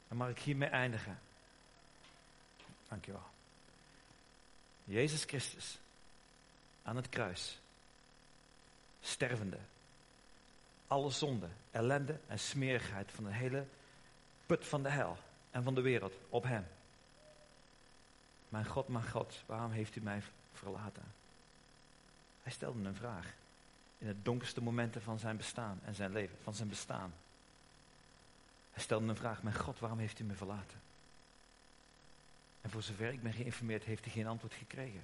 [0.07, 1.20] Dan mag ik hiermee eindigen.
[2.88, 3.28] Dankjewel.
[4.84, 5.80] Jezus Christus
[6.84, 7.59] aan het kruis,
[9.01, 9.59] stervende,
[10.88, 13.65] alle zonde, ellende en smerigheid van de hele
[14.45, 15.17] put van de hel
[15.51, 16.67] en van de wereld op hem.
[18.49, 20.22] Mijn God, mijn God, waarom heeft u mij
[20.53, 21.03] verlaten?
[22.43, 23.34] Hij stelde een vraag
[24.00, 27.14] in het donkerste momenten van zijn bestaan en zijn leven, van zijn bestaan.
[28.72, 30.80] Hij stelde een vraag, mijn God, waarom heeft u me verlaten?
[32.62, 35.04] En voor zover ik ben geïnformeerd, heeft hij geen antwoord gekregen.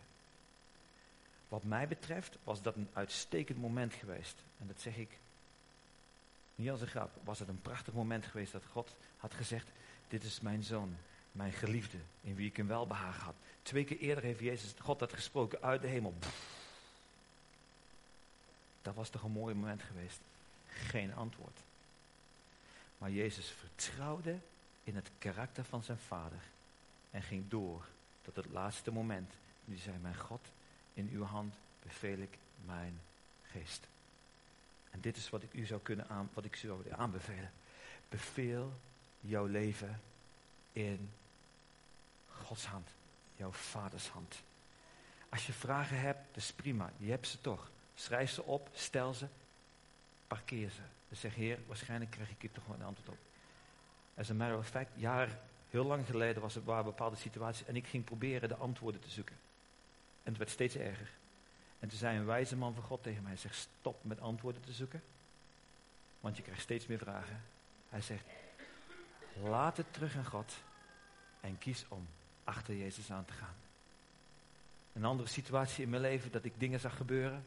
[1.48, 4.44] Wat mij betreft was dat een uitstekend moment geweest.
[4.60, 5.18] En dat zeg ik
[6.56, 7.12] niet als een grap.
[7.24, 9.68] Was het een prachtig moment geweest dat God had gezegd,
[10.08, 10.96] dit is mijn zoon,
[11.32, 13.36] mijn geliefde, in wie ik een welbehagen had.
[13.62, 16.14] Twee keer eerder heeft Jezus, God dat gesproken uit de hemel.
[18.86, 20.20] Dat was toch een mooi moment geweest.
[20.68, 21.60] Geen antwoord.
[22.98, 24.38] Maar Jezus vertrouwde
[24.84, 26.40] in het karakter van zijn vader
[27.12, 27.86] en ging door
[28.22, 29.34] tot het laatste moment.
[29.66, 30.42] Die zei, mijn God,
[30.94, 33.02] in uw hand beveel ik mijn
[33.52, 33.88] geest.
[34.92, 37.52] En dit is wat ik u zou kunnen aan, wat ik zou aanbevelen.
[38.10, 38.74] Beveel
[39.22, 40.02] jouw leven
[40.72, 41.10] in
[42.30, 42.90] Gods hand,
[43.36, 44.36] jouw vaders hand.
[45.30, 47.74] Als je vragen hebt, dat is prima, je hebt ze toch.
[47.96, 49.28] Schrijf ze op, stel ze,
[50.28, 50.82] parkeer ze.
[51.08, 53.18] Dan zeg Heer, waarschijnlijk krijg ik hier toch wel een antwoord op.
[54.18, 55.40] As a matter of fact, jaar,
[55.70, 59.10] heel lang geleden was het, waren bepaalde situaties en ik ging proberen de antwoorden te
[59.10, 59.36] zoeken.
[60.24, 61.10] En het werd steeds erger.
[61.80, 64.62] En toen zei een wijze man van God tegen mij, hij zegt, stop met antwoorden
[64.62, 65.04] te zoeken,
[66.20, 67.44] want je krijgt steeds meer vragen.
[67.90, 68.26] Hij zegt,
[69.44, 70.54] laat het terug aan God
[71.42, 72.08] en kies om
[72.44, 73.56] achter Jezus aan te gaan.
[74.94, 77.46] Een andere situatie in mijn leven, dat ik dingen zag gebeuren,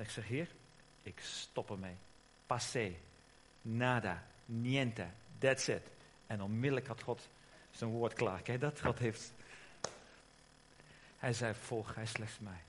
[0.00, 0.48] ik zeg, Heer,
[1.02, 1.96] ik stop ermee.
[2.46, 2.94] Passé.
[3.62, 4.22] Nada.
[4.44, 5.06] Niente.
[5.38, 5.82] That's it.
[6.26, 7.28] En onmiddellijk had God
[7.70, 8.42] zijn woord klaar.
[8.42, 8.80] Kijk dat?
[8.80, 9.32] God heeft...
[11.18, 12.60] Hij zei, volg jij slechts mij.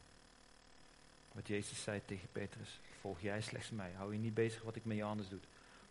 [1.31, 2.79] Wat Jezus zei tegen Petrus.
[3.01, 3.91] Volg jij slechts mij.
[3.95, 5.39] Hou je niet bezig wat ik met je anders doe.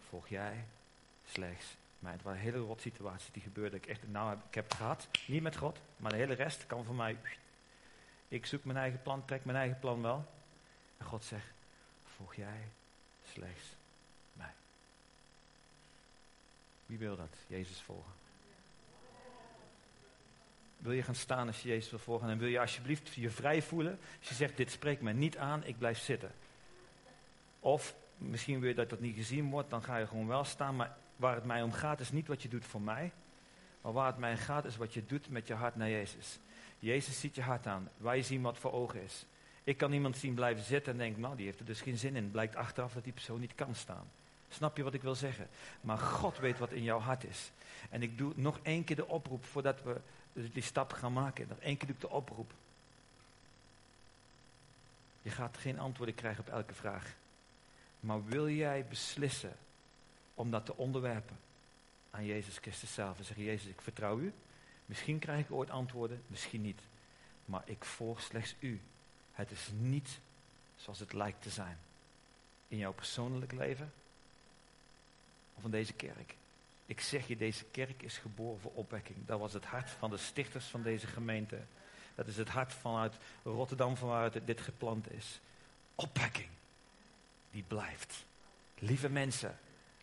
[0.09, 0.65] Volg jij
[1.27, 1.67] slechts
[1.99, 2.13] mij.
[2.13, 3.77] Het was een hele rot situatie die gebeurde.
[3.77, 5.09] Ik, echt, nou, ik heb het gehad.
[5.27, 5.79] Niet met God.
[5.97, 7.17] Maar de hele rest kan van mij...
[8.29, 10.29] Ik zoek mijn eigen plan, trek mijn eigen plan wel.
[11.01, 11.53] En God zegt,
[12.17, 12.69] volg jij
[13.33, 13.65] slechts
[14.33, 14.53] mij.
[16.87, 17.37] Wie wil dat?
[17.47, 18.13] Jezus volgen.
[20.79, 22.29] Wil je gaan staan als je Jezus wil volgen?
[22.29, 23.99] En wil je alsjeblieft je vrij voelen?
[24.19, 26.33] Als je zegt, dit spreekt mij niet aan, ik blijf zitten.
[27.61, 30.77] Of misschien wil je dat dat niet gezien wordt, dan ga je gewoon wel staan.
[30.77, 33.13] Maar waar het mij om gaat is niet wat je doet voor mij,
[33.81, 36.39] maar waar het mij om gaat is wat je doet met je hart naar Jezus.
[36.79, 37.89] Jezus ziet je hart aan.
[37.97, 39.25] Wij zien wat voor ogen is.
[39.71, 42.17] Ik kan iemand zien blijven zitten en denk, nou die heeft er dus geen zin
[42.17, 42.31] in.
[42.31, 44.11] Blijkt achteraf dat die persoon niet kan staan.
[44.49, 45.49] Snap je wat ik wil zeggen?
[45.81, 47.51] Maar God weet wat in jouw hart is.
[47.91, 50.01] En ik doe nog één keer de oproep voordat we
[50.33, 51.49] die stap gaan maken.
[51.49, 52.53] Nog één keer doe ik de oproep.
[55.23, 57.15] Je gaat geen antwoorden krijgen op elke vraag.
[58.01, 59.57] Maar wil jij beslissen
[60.35, 61.39] om dat te onderwerpen
[62.11, 64.33] aan Jezus Christus zelf en zeggen, Jezus, ik vertrouw u.
[64.87, 66.81] Misschien krijg ik ooit antwoorden, misschien niet.
[67.45, 68.81] Maar ik volg slechts u.
[69.33, 70.19] Het is niet
[70.77, 71.79] zoals het lijkt te zijn.
[72.69, 73.93] In jouw persoonlijk leven
[75.55, 76.35] of in deze kerk.
[76.87, 79.27] Ik zeg je, deze kerk is geboren voor opwekking.
[79.27, 81.59] Dat was het hart van de stichters van deze gemeente.
[82.15, 85.41] Dat is het hart vanuit Rotterdam, van waaruit dit geplant is.
[85.95, 86.49] Opwekking.
[87.51, 88.25] Die blijft.
[88.79, 89.59] Lieve mensen,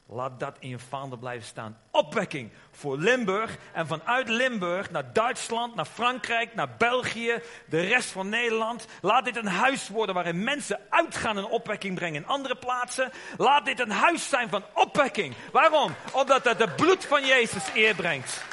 [0.10, 1.78] Laat dat in je vaandel blijven staan.
[1.92, 3.58] Opwekking voor Limburg.
[3.74, 8.86] En vanuit Limburg naar Duitsland, naar Frankrijk, naar België, de rest van Nederland.
[9.02, 13.12] Laat dit een huis worden waarin mensen uitgaan en opwekking brengen in andere plaatsen.
[13.38, 15.36] Laat dit een huis zijn van opwekking.
[15.52, 15.96] Waarom?
[16.12, 18.44] Omdat het het bloed van Jezus eer brengt.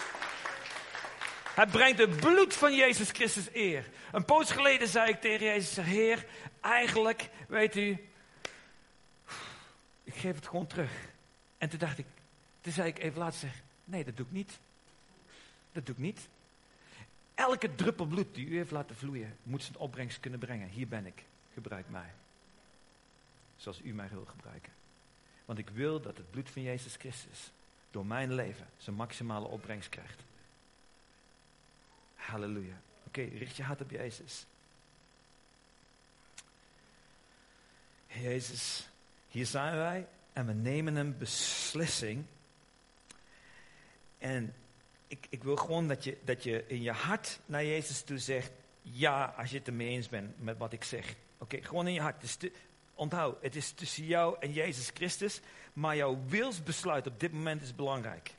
[1.55, 3.89] Het brengt het bloed van Jezus Christus eer.
[4.13, 6.27] Een poos geleden zei ik tegen Jezus, Heer,
[6.61, 8.09] eigenlijk, weet u,
[10.05, 10.91] ik geef het gewoon terug.
[11.65, 12.07] En toen dacht ik,
[12.61, 14.59] toen zei ik even later zeg, nee dat doe ik niet.
[15.73, 16.29] Dat doe ik niet.
[17.35, 20.69] Elke druppel bloed die u heeft laten vloeien, moet zijn opbrengst kunnen brengen.
[20.69, 22.11] Hier ben ik, gebruik mij.
[23.57, 24.73] Zoals u mij wil gebruiken.
[25.45, 27.51] Want ik wil dat het bloed van Jezus Christus
[27.91, 30.23] door mijn leven zijn maximale opbrengst krijgt.
[32.15, 32.81] Halleluja.
[33.07, 34.47] Oké, richt je hart op Jezus.
[38.07, 38.89] Jezus,
[39.29, 42.25] hier zijn wij en we nemen een beslissing.
[44.19, 44.55] En
[45.07, 48.51] ik, ik wil gewoon dat je, dat je in je hart naar Jezus toe zegt,
[48.83, 51.15] ja, als je het ermee eens bent met wat ik zeg.
[51.39, 52.51] Oké, gewoon in je hart.
[52.95, 55.41] Onthoud, het is tussen jou en Jezus Christus,
[55.73, 58.35] maar jouw wilsbesluit op dit moment is belangrijk.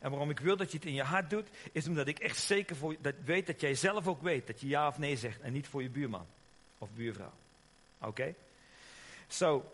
[0.00, 2.38] En waarom ik wil dat je het in je hart doet, is omdat ik echt
[2.38, 5.40] zeker voor, dat weet dat jij zelf ook weet dat je ja of nee zegt
[5.40, 6.26] en niet voor je buurman
[6.78, 7.32] of buurvrouw.
[8.00, 8.34] Oké?
[9.26, 9.72] Zo,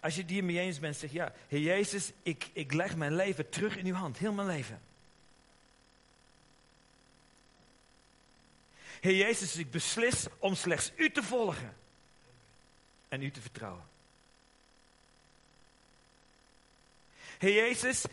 [0.00, 3.48] als je het hiermee eens bent, zeg ja, Heer Jezus, ik, ik leg mijn leven
[3.48, 4.82] terug in uw hand, heel mijn leven.
[9.00, 11.76] Heer Jezus, ik beslis om slechts u te volgen
[13.08, 13.88] en u te vertrouwen.
[17.38, 18.04] Heer Jezus,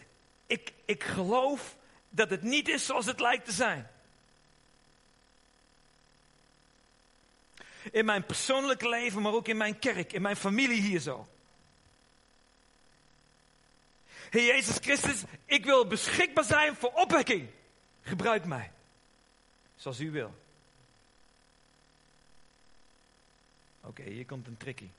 [0.46, 1.76] ik, ik geloof
[2.10, 3.90] dat het niet is zoals het lijkt te zijn.
[7.92, 11.28] In mijn persoonlijke leven, maar ook in mijn kerk, in mijn familie hier zo.
[14.30, 17.50] Heer Jezus Christus, ik wil beschikbaar zijn voor opwekking.
[18.02, 18.72] Gebruik mij.
[19.76, 20.34] Zoals u wil.
[23.82, 24.90] Oké, hier komt een tricky.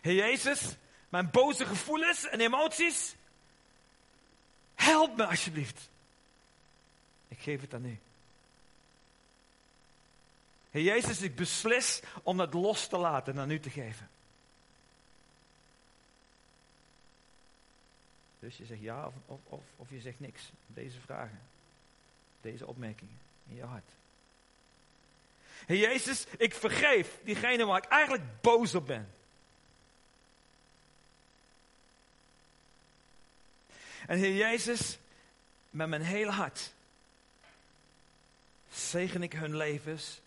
[0.00, 0.76] Heer Jezus,
[1.08, 3.14] mijn boze gevoelens en emoties.
[4.74, 5.88] Help me alsjeblieft.
[7.28, 7.98] Ik geef het aan u.
[10.70, 14.09] Heer Jezus, ik beslis om het los te laten en aan u te geven.
[18.40, 20.50] Dus je zegt ja of, of, of, of je zegt niks.
[20.66, 21.40] Deze vragen.
[22.40, 23.18] Deze opmerkingen
[23.48, 23.90] in je hart.
[25.66, 29.08] Heer Jezus, ik vergeef diegene waar ik eigenlijk boos op ben.
[34.06, 34.98] En Heer Jezus,
[35.70, 36.72] met mijn hele hart
[38.72, 40.20] zegen ik hun levens,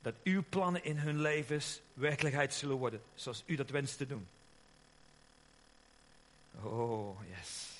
[0.00, 4.28] dat uw plannen in hun levens werkelijkheid zullen worden, zoals u dat wenst te doen.
[6.62, 7.72] Oh, yes.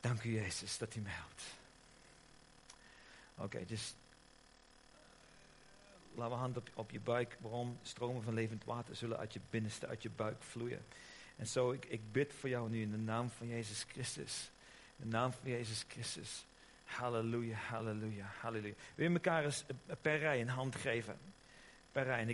[0.00, 1.42] Dank u, Jezus, dat u mij helpt.
[3.34, 3.94] Oké, dus
[6.14, 7.36] laat we hand op, op je buik.
[7.40, 7.78] Waarom?
[7.82, 10.84] Stromen van levend water zullen uit je binnenste, uit je buik vloeien.
[11.36, 14.50] En zo, ik, ik bid voor jou nu in de naam van Jezus Christus.
[14.96, 16.46] In de naam van Jezus Christus.
[16.84, 18.74] Halleluja, halleluja, halleluja.
[18.94, 19.64] Wil je elkaar eens
[20.00, 21.18] per rij een hand geven?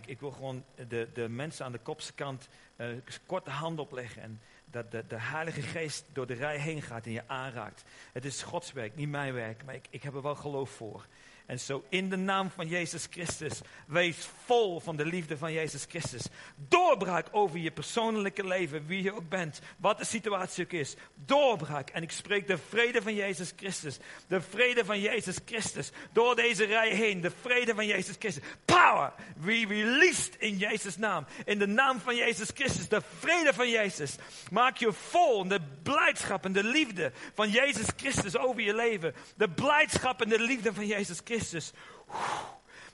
[0.07, 2.87] Ik wil gewoon de, de mensen aan de kopse kant uh,
[3.27, 4.23] kort de hand opleggen.
[4.23, 7.85] En dat de, de Heilige Geest door de rij heen gaat en je aanraakt.
[8.13, 9.65] Het is Gods werk, niet mijn werk.
[9.65, 11.07] Maar ik, ik heb er wel geloof voor.
[11.47, 15.85] En zo in de naam van Jezus Christus, wees vol van de liefde van Jezus
[15.89, 16.27] Christus.
[16.57, 20.97] Doorbraak over je persoonlijke leven, wie je ook bent, wat de situatie ook is.
[21.15, 21.91] Doorbraak.
[21.91, 23.99] En ik spreek de vrede van Jezus Christus.
[24.27, 25.91] De vrede van Jezus Christus.
[26.13, 28.45] Door deze rij heen, de vrede van Jezus Christus.
[28.65, 31.27] Power, we released in Jezus' naam.
[31.45, 34.17] In de naam van Jezus Christus, de vrede van Jezus.
[34.51, 39.15] Maak je vol de blijdschap en de liefde van Jezus Christus over je leven.
[39.37, 41.32] De blijdschap en de liefde van Jezus Christus.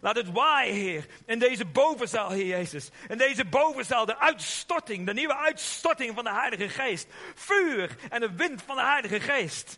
[0.01, 1.07] Laat het waaien, Heer.
[1.26, 2.89] In deze bovenzaal, Heer Jezus.
[3.09, 7.07] In deze bovenzaal, de uitstorting, de nieuwe uitstorting van de Heilige Geest.
[7.34, 9.76] Vuur en de wind van de Heilige Geest.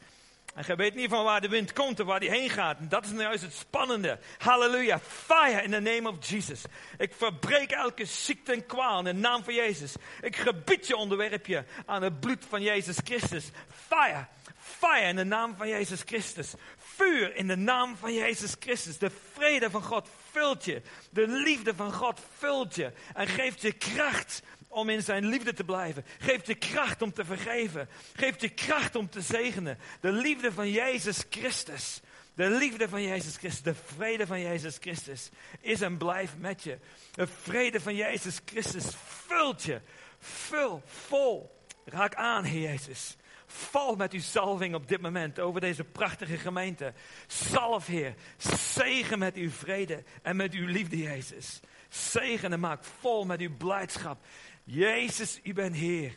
[0.55, 2.79] En je weet niet van waar de wind komt en waar die heen gaat.
[2.79, 4.19] En dat is nou juist het spannende.
[4.39, 5.01] Halleluja.
[5.01, 6.63] Fire in the name of Jesus.
[6.99, 9.95] Ik verbreek elke ziekte en kwaal in de naam van Jezus.
[10.21, 13.51] Ik gebied je onderwerp je aan het bloed van Jezus Christus.
[13.89, 14.27] Fire.
[14.59, 16.55] Fire in de naam van Jezus Christus
[17.01, 18.99] vuur in de naam van Jezus Christus.
[18.99, 20.83] De vrede van God vult je.
[21.11, 22.93] De liefde van God vult je.
[23.15, 26.05] En geeft je kracht om in zijn liefde te blijven.
[26.19, 27.89] Geeft je kracht om te vergeven.
[28.15, 29.79] Geeft je kracht om te zegenen.
[30.01, 32.01] De liefde van Jezus Christus.
[32.35, 35.31] De liefde van Jezus Christus, de vrede van Jezus Christus
[35.61, 36.79] is en blijft met je.
[37.13, 38.85] De vrede van Jezus Christus
[39.27, 39.81] vult je.
[40.19, 41.65] Vul, vol.
[41.85, 43.17] Raak aan, Heer Jezus.
[43.53, 46.93] Val met uw salving op dit moment over deze prachtige gemeente.
[47.27, 48.15] Salf, Heer.
[48.37, 51.61] Zegen met uw vrede en met uw liefde, Jezus.
[51.89, 54.25] Zegen en maak vol met uw blijdschap.
[54.65, 56.15] Jezus, u bent Heer.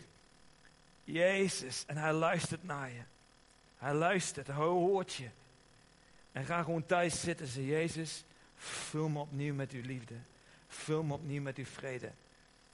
[1.04, 1.84] Jezus.
[1.88, 3.02] En hij luistert naar je.
[3.78, 5.30] Hij luistert, hij hoort je.
[6.32, 7.48] En ga gewoon thuis zitten.
[7.48, 8.24] Zeg, Jezus,
[8.56, 10.16] vul me opnieuw met uw liefde.
[10.68, 12.12] Vul me opnieuw met uw vrede.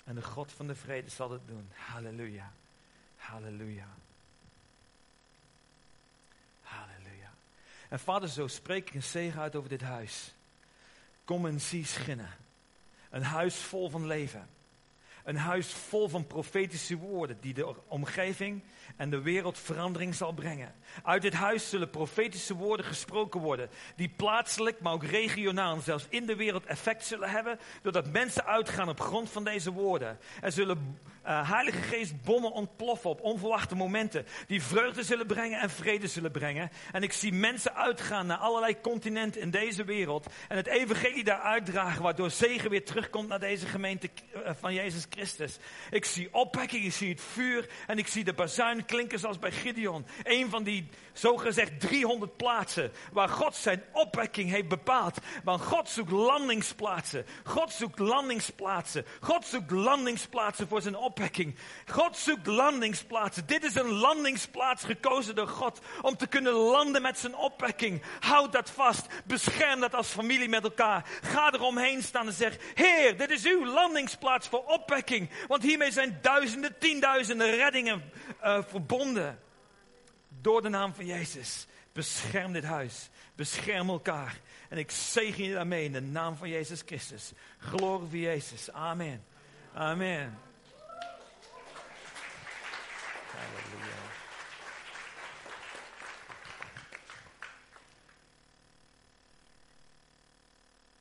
[0.03, 1.70] En de God van de vrede zal het doen.
[1.74, 2.51] Halleluja.
[3.16, 3.88] Halleluja.
[7.90, 10.34] En vader, zo spreek ik een zegen uit over dit huis.
[11.24, 12.30] Kom en zie schinnen.
[13.10, 14.50] Een huis vol van leven.
[15.30, 18.63] Een huis vol van profetische woorden die de omgeving
[18.95, 20.75] en de wereld verandering zal brengen.
[21.03, 26.05] Uit dit huis zullen profetische woorden gesproken worden, die plaatselijk, maar ook regionaal en zelfs
[26.09, 30.17] in de wereld effect zullen hebben, doordat mensen uitgaan op grond van deze woorden.
[30.41, 35.69] Er zullen uh, Heilige Geest bommen ontploffen op onverwachte momenten, die vreugde zullen brengen en
[35.69, 36.71] vrede zullen brengen.
[36.91, 41.41] En ik zie mensen uitgaan naar allerlei continenten in deze wereld en het evangelie daar
[41.41, 45.18] uitdragen, waardoor zegen weer terugkomt naar deze gemeente uh, van Jezus Christus.
[45.91, 49.51] Ik zie opwekking, ik zie het vuur en ik zie de bazuin klinken zoals bij
[49.51, 50.05] Gideon.
[50.24, 55.17] Een van die zogezegd 300 plaatsen waar God zijn opwekking heeft bepaald.
[55.43, 57.26] Want God zoekt landingsplaatsen.
[57.43, 59.05] God zoekt landingsplaatsen.
[59.20, 61.55] God zoekt landingsplaatsen voor zijn opwekking.
[61.88, 63.47] God zoekt landingsplaatsen.
[63.47, 68.01] Dit is een landingsplaats gekozen door God om te kunnen landen met zijn opwekking.
[68.20, 69.07] Houd dat vast.
[69.26, 71.05] Bescherm dat als familie met elkaar.
[71.22, 74.97] Ga eromheen staan en zeg: Heer, dit is uw landingsplaats voor opwekking.
[75.47, 78.04] Want hiermee zijn duizenden, tienduizenden reddingen
[78.43, 79.39] uh, verbonden.
[80.41, 81.68] Door de naam van Jezus.
[81.93, 83.10] Bescherm dit huis.
[83.36, 84.39] Bescherm elkaar.
[84.70, 87.32] En ik zegen je daarmee in de naam van Jezus Christus.
[87.58, 88.72] Glorie voor Jezus.
[88.72, 89.24] Amen.
[89.74, 90.49] Amen.